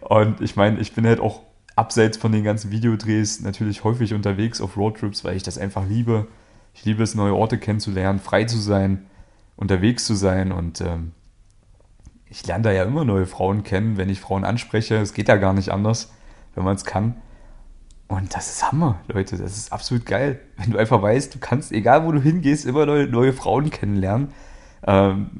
Und 0.00 0.40
ich 0.40 0.56
meine, 0.56 0.80
ich 0.80 0.92
bin 0.92 1.06
halt 1.06 1.20
auch 1.20 1.42
abseits 1.76 2.16
von 2.16 2.32
den 2.32 2.44
ganzen 2.44 2.70
Videodrehs 2.70 3.40
natürlich 3.40 3.84
häufig 3.84 4.12
unterwegs 4.12 4.60
auf 4.60 4.76
Roadtrips, 4.76 5.24
weil 5.24 5.36
ich 5.36 5.44
das 5.44 5.56
einfach 5.56 5.86
liebe. 5.88 6.26
Ich 6.74 6.84
liebe 6.84 7.02
es, 7.02 7.14
neue 7.14 7.34
Orte 7.34 7.58
kennenzulernen, 7.58 8.18
frei 8.18 8.44
zu 8.44 8.58
sein, 8.58 9.06
unterwegs 9.56 10.04
zu 10.04 10.14
sein 10.14 10.52
und 10.52 10.80
ähm, 10.80 11.12
ich 12.30 12.46
lerne 12.46 12.64
da 12.64 12.72
ja 12.72 12.84
immer 12.84 13.04
neue 13.04 13.26
Frauen 13.26 13.62
kennen, 13.62 13.96
wenn 13.96 14.08
ich 14.08 14.20
Frauen 14.20 14.44
anspreche. 14.44 14.96
Es 14.96 15.14
geht 15.14 15.28
ja 15.28 15.36
gar 15.36 15.52
nicht 15.52 15.70
anders, 15.70 16.12
wenn 16.54 16.64
man 16.64 16.76
es 16.76 16.84
kann. 16.84 17.14
Und 18.08 18.34
das 18.34 18.50
ist 18.50 18.70
Hammer, 18.70 19.00
Leute. 19.08 19.36
Das 19.36 19.56
ist 19.56 19.72
absolut 19.72 20.06
geil. 20.06 20.40
Wenn 20.56 20.70
du 20.70 20.78
einfach 20.78 21.00
weißt, 21.02 21.34
du 21.34 21.38
kannst, 21.38 21.72
egal 21.72 22.04
wo 22.06 22.12
du 22.12 22.20
hingehst, 22.20 22.64
immer 22.64 22.86
neue, 22.86 23.06
neue 23.06 23.32
Frauen 23.32 23.70
kennenlernen. 23.70 24.28
Ähm, 24.86 25.30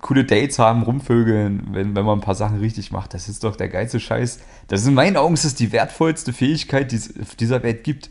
coole 0.00 0.24
Dates 0.24 0.58
haben, 0.58 0.82
rumvögeln, 0.82 1.68
wenn, 1.72 1.94
wenn 1.94 2.04
man 2.04 2.18
ein 2.18 2.22
paar 2.22 2.34
Sachen 2.34 2.58
richtig 2.58 2.90
macht. 2.92 3.14
Das 3.14 3.28
ist 3.28 3.44
doch 3.44 3.56
der 3.56 3.68
geilste 3.68 4.00
Scheiß. 4.00 4.40
Das 4.68 4.82
ist 4.82 4.86
in 4.86 4.94
meinen 4.94 5.16
Augen 5.16 5.34
ist 5.34 5.60
die 5.60 5.72
wertvollste 5.72 6.32
Fähigkeit, 6.32 6.92
die 6.92 6.96
es 6.96 7.20
auf 7.20 7.34
dieser 7.36 7.62
Welt 7.62 7.84
gibt. 7.84 8.10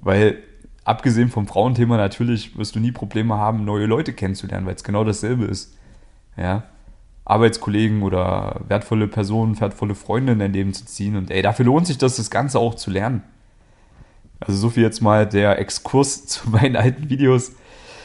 Weil, 0.00 0.38
abgesehen 0.84 1.28
vom 1.30 1.46
Frauenthema, 1.46 1.96
natürlich 1.96 2.56
wirst 2.56 2.74
du 2.74 2.80
nie 2.80 2.92
Probleme 2.92 3.36
haben, 3.36 3.64
neue 3.64 3.86
Leute 3.86 4.12
kennenzulernen, 4.12 4.66
weil 4.66 4.74
es 4.74 4.84
genau 4.84 5.04
dasselbe 5.04 5.44
ist. 5.44 5.76
Ja. 6.36 6.64
Arbeitskollegen 7.24 8.02
oder 8.02 8.60
wertvolle 8.68 9.06
Personen, 9.08 9.60
wertvolle 9.60 9.94
Freunde 9.94 10.32
in 10.32 10.38
dein 10.40 10.52
Leben 10.52 10.74
zu 10.74 10.84
ziehen. 10.84 11.16
Und 11.16 11.30
ey, 11.30 11.42
dafür 11.42 11.64
lohnt 11.64 11.86
sich 11.86 11.98
das, 11.98 12.16
das 12.16 12.30
Ganze 12.30 12.58
auch 12.58 12.74
zu 12.74 12.90
lernen. 12.90 13.22
Also 14.40 14.58
so 14.58 14.70
viel 14.70 14.82
jetzt 14.82 15.00
mal 15.00 15.26
der 15.26 15.58
Exkurs 15.58 16.26
zu 16.26 16.50
meinen 16.50 16.76
alten 16.76 17.08
Videos. 17.10 17.52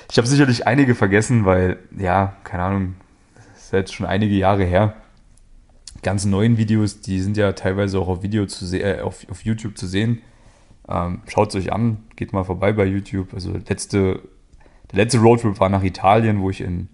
Ich 0.10 0.18
habe 0.18 0.28
sicherlich 0.28 0.68
einige 0.68 0.96
vergessen, 0.96 1.46
weil, 1.46 1.80
ja, 1.98 2.38
keine 2.44 2.64
Ahnung, 2.64 2.96
das 3.36 3.66
ist 3.66 3.74
jetzt 3.74 3.94
schon 3.94 4.06
einige 4.06 4.36
Jahre 4.36 4.64
her. 4.64 4.96
Die 5.98 6.02
ganzen 6.02 6.30
neuen 6.30 6.58
Videos, 6.58 7.02
die 7.02 7.20
sind 7.20 7.36
ja 7.38 7.52
teilweise 7.54 8.00
auch 8.00 8.08
auf 8.08 8.24
Video 8.24 8.46
zu 8.46 8.66
äh, 8.80 9.02
auf, 9.02 9.26
auf 9.30 9.44
YouTube 9.44 9.78
zu 9.78 9.88
sehen. 9.88 10.22
Ähm, 10.88 11.22
Schaut 11.28 11.50
es 11.50 11.56
euch 11.56 11.74
an, 11.74 12.04
geht 12.16 12.34
mal 12.34 12.44
vorbei 12.44 12.72
bei 12.72 12.86
YouTube. 12.86 13.34
Also 13.34 13.54
letzte, 13.68 14.22
der 14.92 15.04
letzte 15.04 15.20
Roadtrip 15.20 15.60
war 15.60 15.70
nach 15.70 15.84
Italien, 15.84 16.40
wo 16.40 16.50
ich 16.50 16.62
in, 16.62 16.88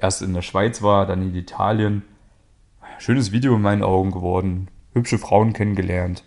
erst 0.00 0.22
in 0.22 0.34
der 0.34 0.42
Schweiz 0.42 0.82
war, 0.82 1.06
dann 1.06 1.22
in 1.22 1.34
Italien. 1.34 2.02
Schönes 2.98 3.32
Video 3.32 3.54
in 3.56 3.62
meinen 3.62 3.82
Augen 3.82 4.10
geworden. 4.10 4.68
Hübsche 4.92 5.18
Frauen 5.18 5.52
kennengelernt. 5.52 6.24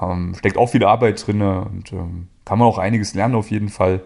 Ähm, 0.00 0.34
steckt 0.34 0.56
auch 0.56 0.70
viel 0.70 0.84
Arbeit 0.84 1.26
drin 1.26 1.42
und 1.42 1.92
ähm, 1.92 2.28
kann 2.44 2.58
man 2.58 2.68
auch 2.68 2.78
einiges 2.78 3.14
lernen 3.14 3.34
auf 3.34 3.50
jeden 3.50 3.68
Fall 3.68 4.02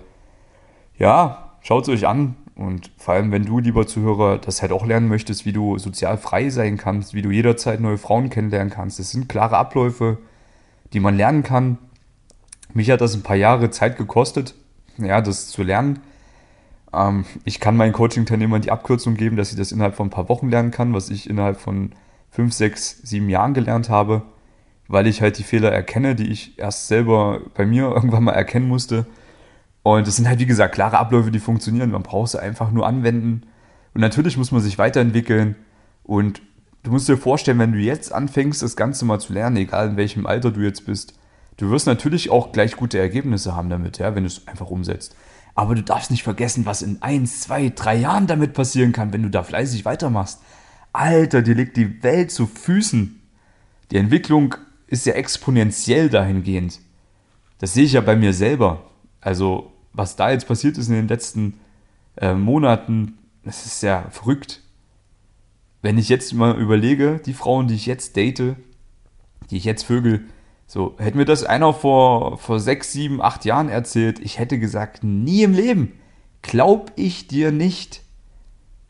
ja, 0.99 1.53
schaut 1.61 1.85
es 1.85 1.89
euch 1.89 2.07
an. 2.07 2.37
Und 2.55 2.91
vor 2.97 3.15
allem, 3.15 3.33
wenn 3.33 3.45
du, 3.45 3.59
lieber 3.59 3.87
Zuhörer, 3.87 4.39
das 4.39 4.63
halt 4.63 4.73
auch 4.73 4.87
lernen 4.87 5.09
möchtest, 5.09 5.45
wie 5.45 5.53
du 5.53 5.77
sozial 5.77 6.17
frei 6.17 6.49
sein 6.49 6.79
kannst, 6.79 7.13
wie 7.13 7.21
du 7.21 7.31
jederzeit 7.31 7.81
neue 7.81 7.99
Frauen 7.99 8.31
kennenlernen 8.31 8.73
kannst. 8.73 8.99
Das 8.99 9.11
sind 9.11 9.29
klare 9.29 9.59
Abläufe, 9.59 10.19
die 10.95 11.01
man 11.01 11.17
lernen 11.17 11.43
kann. 11.43 11.77
Mich 12.73 12.91
hat 12.91 13.03
das 13.03 13.15
ein 13.15 13.23
paar 13.23 13.37
Jahre 13.37 13.71
Zeit 13.71 13.99
gekostet, 13.99 14.55
ja, 14.97 15.21
das 15.21 15.49
zu 15.49 15.63
lernen. 15.63 16.01
Ähm, 16.93 17.25
ich 17.45 17.61
kann 17.61 17.77
meinen 17.77 17.93
Coaching-Teilnehmern 17.93 18.63
die 18.63 18.71
Abkürzung 18.71 19.15
geben, 19.15 19.37
dass 19.37 19.51
sie 19.51 19.57
das 19.57 19.73
innerhalb 19.73 19.95
von 19.95 20.09
ein 20.09 20.11
paar 20.11 20.29
Wochen 20.29 20.49
lernen 20.49 20.71
kann, 20.71 20.95
was 20.95 21.11
ich 21.11 21.29
innerhalb 21.29 21.61
von 21.61 21.93
fünf, 22.31 22.53
sechs, 22.53 22.99
sieben 23.03 23.29
Jahren 23.29 23.55
gelernt 23.55 23.89
habe, 23.89 24.23
weil 24.89 25.07
ich 25.07 25.23
halt 25.23 25.39
die 25.39 25.45
Fehler 25.45 25.73
erkenne, 25.73 26.15
die 26.15 26.31
ich 26.31 26.59
erst 26.59 26.89
selber 26.89 27.41
bei 27.55 27.67
mir 27.67 27.85
irgendwann 27.95 28.25
mal 28.25 28.33
erkennen 28.33 28.69
musste 28.69 29.07
und 29.87 30.09
es 30.09 30.17
sind 30.17 30.27
halt, 30.27 30.41
wie 30.41 30.47
gesagt, 30.47 30.75
klare 30.75 30.99
Abläufe, 30.99 31.31
die 31.31 31.39
funktionieren. 31.39 31.93
Man 31.93 32.03
braucht 32.03 32.33
sie 32.33 32.43
einfach 32.43 32.73
nur 32.73 32.85
anwenden. 32.85 33.43
Und 33.95 34.01
natürlich 34.01 34.37
muss 34.37 34.51
man 34.51 34.61
sich 34.61 34.79
weiterentwickeln. 34.79 35.55
Und 36.03 36.43
du 36.83 36.91
musst 36.91 37.09
dir 37.09 37.17
vorstellen, 37.17 37.61
wenn 37.61 37.71
du 37.71 37.79
jetzt 37.79 38.13
anfängst, 38.13 38.63
das 38.63 38.75
Ganze 38.75 39.05
mal 39.05 39.21
zu 39.21 39.33
lernen, 39.33 39.59
egal 39.59 39.91
in 39.91 39.97
welchem 39.97 40.27
Alter 40.27 40.51
du 40.51 40.63
jetzt 40.63 40.87
bist, 40.87 41.17
du 41.59 41.71
wirst 41.71 41.87
natürlich 41.87 42.31
auch 42.31 42.51
gleich 42.51 42.75
gute 42.75 42.99
Ergebnisse 42.99 43.55
haben 43.55 43.71
damit, 43.71 43.99
ja, 43.99 44.17
wenn 44.17 44.25
du 44.25 44.27
es 44.27 44.49
einfach 44.49 44.71
umsetzt. 44.71 45.15
Aber 45.57 45.75
du 45.75 45.83
darfst 45.83 46.11
nicht 46.11 46.23
vergessen, 46.23 46.67
was 46.67 46.83
in 46.83 47.03
eins, 47.03 47.41
zwei, 47.41 47.71
drei 47.71 47.97
Jahren 47.97 48.27
damit 48.27 48.53
passieren 48.53 48.93
kann, 48.93 49.13
wenn 49.13 49.23
du 49.23 49.31
da 49.31 49.43
fleißig 49.43 49.85
weitermachst. 49.87 50.41
Alter, 50.93 51.43
dir 51.43 51.55
liegt 51.55 51.77
die 51.77 52.03
Welt 52.03 52.31
zu 52.31 52.47
Füßen. 52.47 53.21
Die 53.91 53.97
Entwicklung 53.97 54.55
ist 54.87 55.07
ja 55.07 55.15
exponentiell 55.15 56.11
dahingehend. 56.11 56.81
Das 57.59 57.73
sehe 57.73 57.85
ich 57.85 57.95
ja 57.95 58.03
bei 58.03 58.17
mir 58.17 58.35
selber. 58.35 58.91
Also 59.21 59.73
was 59.95 60.15
da 60.15 60.31
jetzt 60.31 60.47
passiert 60.47 60.77
ist 60.77 60.89
in 60.89 60.95
den 60.95 61.09
letzten 61.09 61.55
äh, 62.17 62.35
Monaten, 62.35 63.19
das 63.43 63.65
ist 63.65 63.83
ja 63.83 64.09
verrückt. 64.11 64.61
Wenn 65.81 65.97
ich 65.97 66.11
jetzt 66.11 66.35
mal 66.35 66.59
überlege, 66.59 67.21
die 67.25 67.33
Frauen, 67.33 67.67
die 67.67 67.75
ich 67.75 67.87
jetzt 67.87 68.17
date, 68.17 68.57
die 69.51 69.57
ich 69.57 69.65
jetzt 69.65 69.85
vögel, 69.85 70.27
so, 70.67 70.95
hätte 70.99 71.17
mir 71.17 71.25
das 71.25 71.45
einer 71.45 71.73
vor, 71.73 72.39
vor 72.39 72.59
sechs, 72.59 72.93
sieben, 72.93 73.23
acht 73.23 73.45
Jahren 73.45 73.69
erzählt, 73.69 74.19
ich 74.19 74.39
hätte 74.39 74.59
gesagt, 74.59 75.05
nie 75.05 75.43
im 75.45 75.53
Leben. 75.53 75.93
Glaub 76.43 76.93
ich 76.97 77.29
dir 77.29 77.53
nicht. 77.53 78.03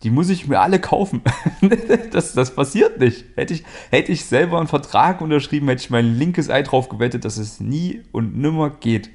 Die 0.02 0.10
muss 0.10 0.28
ich 0.28 0.46
mir 0.46 0.60
alle 0.60 0.80
kaufen. 0.80 1.22
das, 2.12 2.32
das 2.32 2.54
passiert 2.54 2.98
nicht. 3.00 3.24
Hätte 3.34 3.54
ich, 3.54 3.64
hätte 3.90 4.12
ich 4.12 4.24
selber 4.24 4.58
einen 4.58 4.68
Vertrag 4.68 5.20
unterschrieben, 5.20 5.68
hätte 5.68 5.82
ich 5.82 5.90
mein 5.90 6.16
linkes 6.16 6.48
Ei 6.48 6.62
drauf 6.62 6.88
gewettet, 6.88 7.24
dass 7.24 7.36
es 7.36 7.60
nie 7.60 8.02
und 8.12 8.36
nimmer 8.36 8.70
geht. 8.70 9.10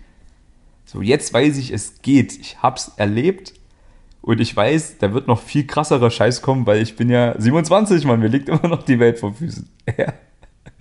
So, 0.85 1.01
jetzt 1.01 1.33
weiß 1.33 1.57
ich, 1.57 1.71
es 1.71 2.01
geht. 2.01 2.37
Ich 2.39 2.61
hab's 2.61 2.91
erlebt 2.97 3.53
und 4.21 4.39
ich 4.39 4.55
weiß, 4.55 4.97
da 4.99 5.13
wird 5.13 5.27
noch 5.27 5.41
viel 5.41 5.65
krasserer 5.65 6.11
Scheiß 6.11 6.41
kommen, 6.41 6.67
weil 6.67 6.81
ich 6.81 6.95
bin 6.95 7.09
ja 7.09 7.39
27, 7.39 8.05
Mann, 8.05 8.19
mir 8.19 8.27
liegt 8.27 8.49
immer 8.49 8.67
noch 8.67 8.83
die 8.83 8.99
Welt 8.99 9.19
vor 9.19 9.33
Füßen. 9.33 9.67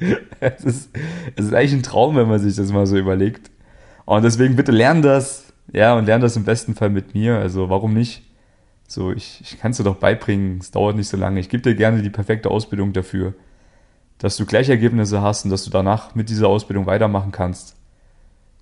es, 0.41 0.65
ist, 0.65 0.91
es 1.37 1.47
ist 1.47 1.55
eigentlich 1.55 1.73
ein 1.73 1.83
Traum, 1.83 2.17
wenn 2.17 2.29
man 2.29 2.41
sich 2.41 2.57
das 2.57 2.73
mal 2.73 2.87
so 2.87 2.97
überlegt. 2.97 3.51
Und 4.05 4.23
deswegen 4.23 4.57
bitte 4.57 4.73
lern 4.73 5.03
das, 5.03 5.53
ja, 5.73 5.95
und 5.95 6.07
lern 6.07 6.21
das 6.21 6.37
im 6.37 6.45
besten 6.45 6.75
Fall 6.75 6.91
mit 6.91 7.15
mir. 7.15 7.39
Also 7.39 7.71
warum 7.71 7.95
nicht? 7.95 8.23
So, 8.89 9.13
ich, 9.13 9.41
ich 9.43 9.61
kann 9.61 9.71
es 9.71 9.77
dir 9.77 9.85
doch 9.85 9.97
beibringen, 9.97 10.59
es 10.59 10.73
dauert 10.73 10.97
nicht 10.97 11.09
so 11.09 11.17
lange. 11.17 11.39
Ich 11.39 11.49
gebe 11.49 11.63
dir 11.63 11.77
gerne 11.77 12.03
die 12.03 12.11
perfekte 12.11 12.51
Ausbildung 12.51 12.93
dafür, 12.93 13.35
dass 14.19 14.37
du 14.37 14.47
gleich 14.47 14.69
Ergebnisse 14.69 15.23
hast 15.23 15.45
und 15.45 15.51
dass 15.51 15.65
du 15.65 15.71
danach 15.71 16.15
mit 16.15 16.29
dieser 16.29 16.49
Ausbildung 16.49 16.87
weitermachen 16.87 17.31
kannst 17.31 17.77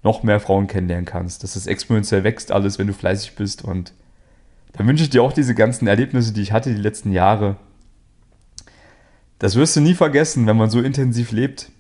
noch 0.02 0.22
mehr 0.22 0.40
Frauen 0.40 0.66
kennenlernen 0.66 1.04
kannst, 1.04 1.42
dass 1.42 1.56
es 1.56 1.66
exponentiell 1.66 2.24
wächst 2.24 2.52
alles, 2.52 2.78
wenn 2.78 2.86
du 2.86 2.92
fleißig 2.92 3.34
bist. 3.34 3.64
Und 3.64 3.92
dann 4.72 4.86
wünsche 4.86 5.04
ich 5.04 5.10
dir 5.10 5.22
auch 5.22 5.32
diese 5.32 5.54
ganzen 5.54 5.88
Erlebnisse, 5.88 6.32
die 6.32 6.42
ich 6.42 6.52
hatte 6.52 6.72
die 6.72 6.80
letzten 6.80 7.12
Jahre. 7.12 7.56
Das 9.38 9.54
wirst 9.54 9.76
du 9.76 9.80
nie 9.80 9.94
vergessen, 9.94 10.46
wenn 10.46 10.56
man 10.56 10.70
so 10.70 10.80
intensiv 10.80 11.32
lebt. 11.32 11.70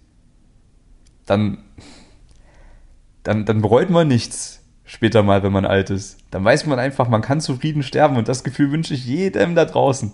Dann, 1.26 1.58
dann, 3.22 3.44
dann 3.44 3.60
bereut 3.60 3.90
man 3.90 4.08
nichts 4.08 4.60
später 4.84 5.22
mal, 5.22 5.42
wenn 5.42 5.52
man 5.52 5.66
alt 5.66 5.90
ist. 5.90 6.18
Dann 6.30 6.44
weiß 6.44 6.66
man 6.66 6.78
einfach, 6.78 7.08
man 7.08 7.20
kann 7.20 7.40
zufrieden 7.40 7.82
sterben 7.82 8.16
und 8.16 8.28
das 8.28 8.44
Gefühl 8.44 8.72
wünsche 8.72 8.94
ich 8.94 9.04
jedem 9.04 9.54
da 9.54 9.64
draußen. 9.64 10.12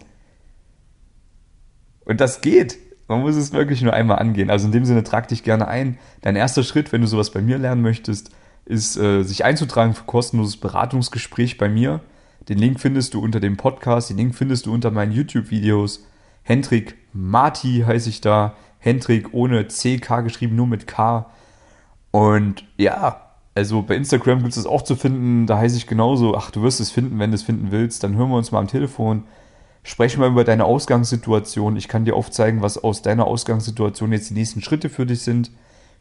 Und 2.04 2.20
das 2.20 2.40
geht. 2.40 2.78
Man 3.06 3.20
muss 3.20 3.36
es 3.36 3.52
wirklich 3.52 3.82
nur 3.82 3.92
einmal 3.92 4.18
angehen. 4.18 4.50
Also 4.50 4.66
in 4.66 4.72
dem 4.72 4.84
Sinne 4.84 5.04
trag 5.04 5.28
dich 5.28 5.42
gerne 5.42 5.68
ein. 5.68 5.98
Dein 6.22 6.36
erster 6.36 6.62
Schritt, 6.62 6.92
wenn 6.92 7.02
du 7.02 7.06
sowas 7.06 7.30
bei 7.30 7.42
mir 7.42 7.58
lernen 7.58 7.82
möchtest, 7.82 8.30
ist, 8.64 8.96
äh, 8.96 9.22
sich 9.22 9.44
einzutragen 9.44 9.94
für 9.94 10.04
kostenloses 10.04 10.56
Beratungsgespräch 10.56 11.58
bei 11.58 11.68
mir. 11.68 12.00
Den 12.48 12.58
Link 12.58 12.80
findest 12.80 13.14
du 13.14 13.20
unter 13.20 13.40
dem 13.40 13.56
Podcast, 13.56 14.10
den 14.10 14.16
Link 14.16 14.34
findest 14.34 14.66
du 14.66 14.72
unter 14.72 14.90
meinen 14.90 15.12
YouTube-Videos. 15.12 16.06
Hendrik 16.44 16.96
Marti 17.12 17.84
heiße 17.86 18.08
ich 18.08 18.20
da. 18.20 18.54
Hendrik 18.78 19.32
ohne 19.32 19.66
CK 19.66 20.22
geschrieben, 20.22 20.56
nur 20.56 20.66
mit 20.66 20.86
K. 20.86 21.26
Und 22.10 22.64
ja, 22.76 23.32
also 23.54 23.82
bei 23.82 23.96
Instagram 23.96 24.40
gibt 24.40 24.50
es 24.50 24.56
das 24.56 24.66
auch 24.66 24.82
zu 24.82 24.94
finden. 24.94 25.46
Da 25.46 25.58
heiße 25.58 25.76
ich 25.76 25.86
genauso. 25.86 26.36
Ach, 26.36 26.50
du 26.50 26.62
wirst 26.62 26.80
es 26.80 26.90
finden, 26.90 27.18
wenn 27.18 27.30
du 27.30 27.34
es 27.34 27.42
finden 27.42 27.72
willst. 27.72 28.04
Dann 28.04 28.14
hören 28.14 28.30
wir 28.30 28.36
uns 28.36 28.52
mal 28.52 28.60
am 28.60 28.68
Telefon. 28.68 29.24
Sprechen 29.82 30.20
wir 30.20 30.28
über 30.28 30.44
deine 30.44 30.64
Ausgangssituation. 30.64 31.76
Ich 31.76 31.88
kann 31.88 32.04
dir 32.04 32.14
aufzeigen, 32.14 32.62
was 32.62 32.78
aus 32.78 33.02
deiner 33.02 33.26
Ausgangssituation 33.26 34.12
jetzt 34.12 34.30
die 34.30 34.34
nächsten 34.34 34.62
Schritte 34.62 34.88
für 34.88 35.06
dich 35.06 35.22
sind. 35.22 35.50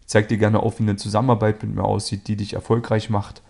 Ich 0.01 0.08
zeige 0.08 0.27
dir 0.27 0.38
gerne 0.38 0.62
auf, 0.62 0.79
wie 0.79 0.84
eine 0.84 0.95
Zusammenarbeit 0.95 1.63
mit 1.63 1.75
mir 1.75 1.84
aussieht, 1.84 2.27
die 2.27 2.36
dich 2.36 2.53
erfolgreich 2.53 3.10
macht. 3.10 3.41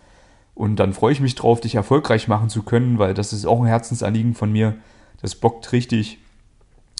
Und 0.54 0.76
dann 0.76 0.92
freue 0.92 1.12
ich 1.12 1.20
mich 1.20 1.34
drauf, 1.34 1.60
dich 1.60 1.74
erfolgreich 1.74 2.28
machen 2.28 2.48
zu 2.48 2.62
können, 2.62 2.98
weil 2.98 3.14
das 3.14 3.32
ist 3.32 3.46
auch 3.46 3.60
ein 3.60 3.66
Herzensanliegen 3.66 4.34
von 4.34 4.52
mir. 4.52 4.76
Das 5.20 5.34
bockt 5.34 5.72
richtig. 5.72 6.18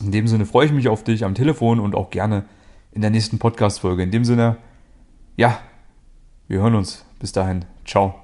In 0.03 0.13
dem 0.13 0.27
Sinne 0.27 0.47
freue 0.47 0.67
ich 0.67 0.73
mich 0.73 0.89
auf 0.89 1.05
dich 1.05 1.25
am 1.25 1.35
Telefon 1.35 1.81
und 1.81 1.95
auch 1.95 2.11
gerne 2.11 2.45
in 2.93 3.01
der 3.01 3.11
nächsten 3.11 3.39
Podcast-Folge. 3.39 4.03
In 4.03 4.11
dem 4.11 4.25
Sinne, 4.25 4.57
ja, 5.37 5.59
wir 6.49 6.61
hören 6.61 6.75
uns. 6.75 7.05
Bis 7.19 7.33
dahin. 7.33 7.65
Ciao. 7.85 8.24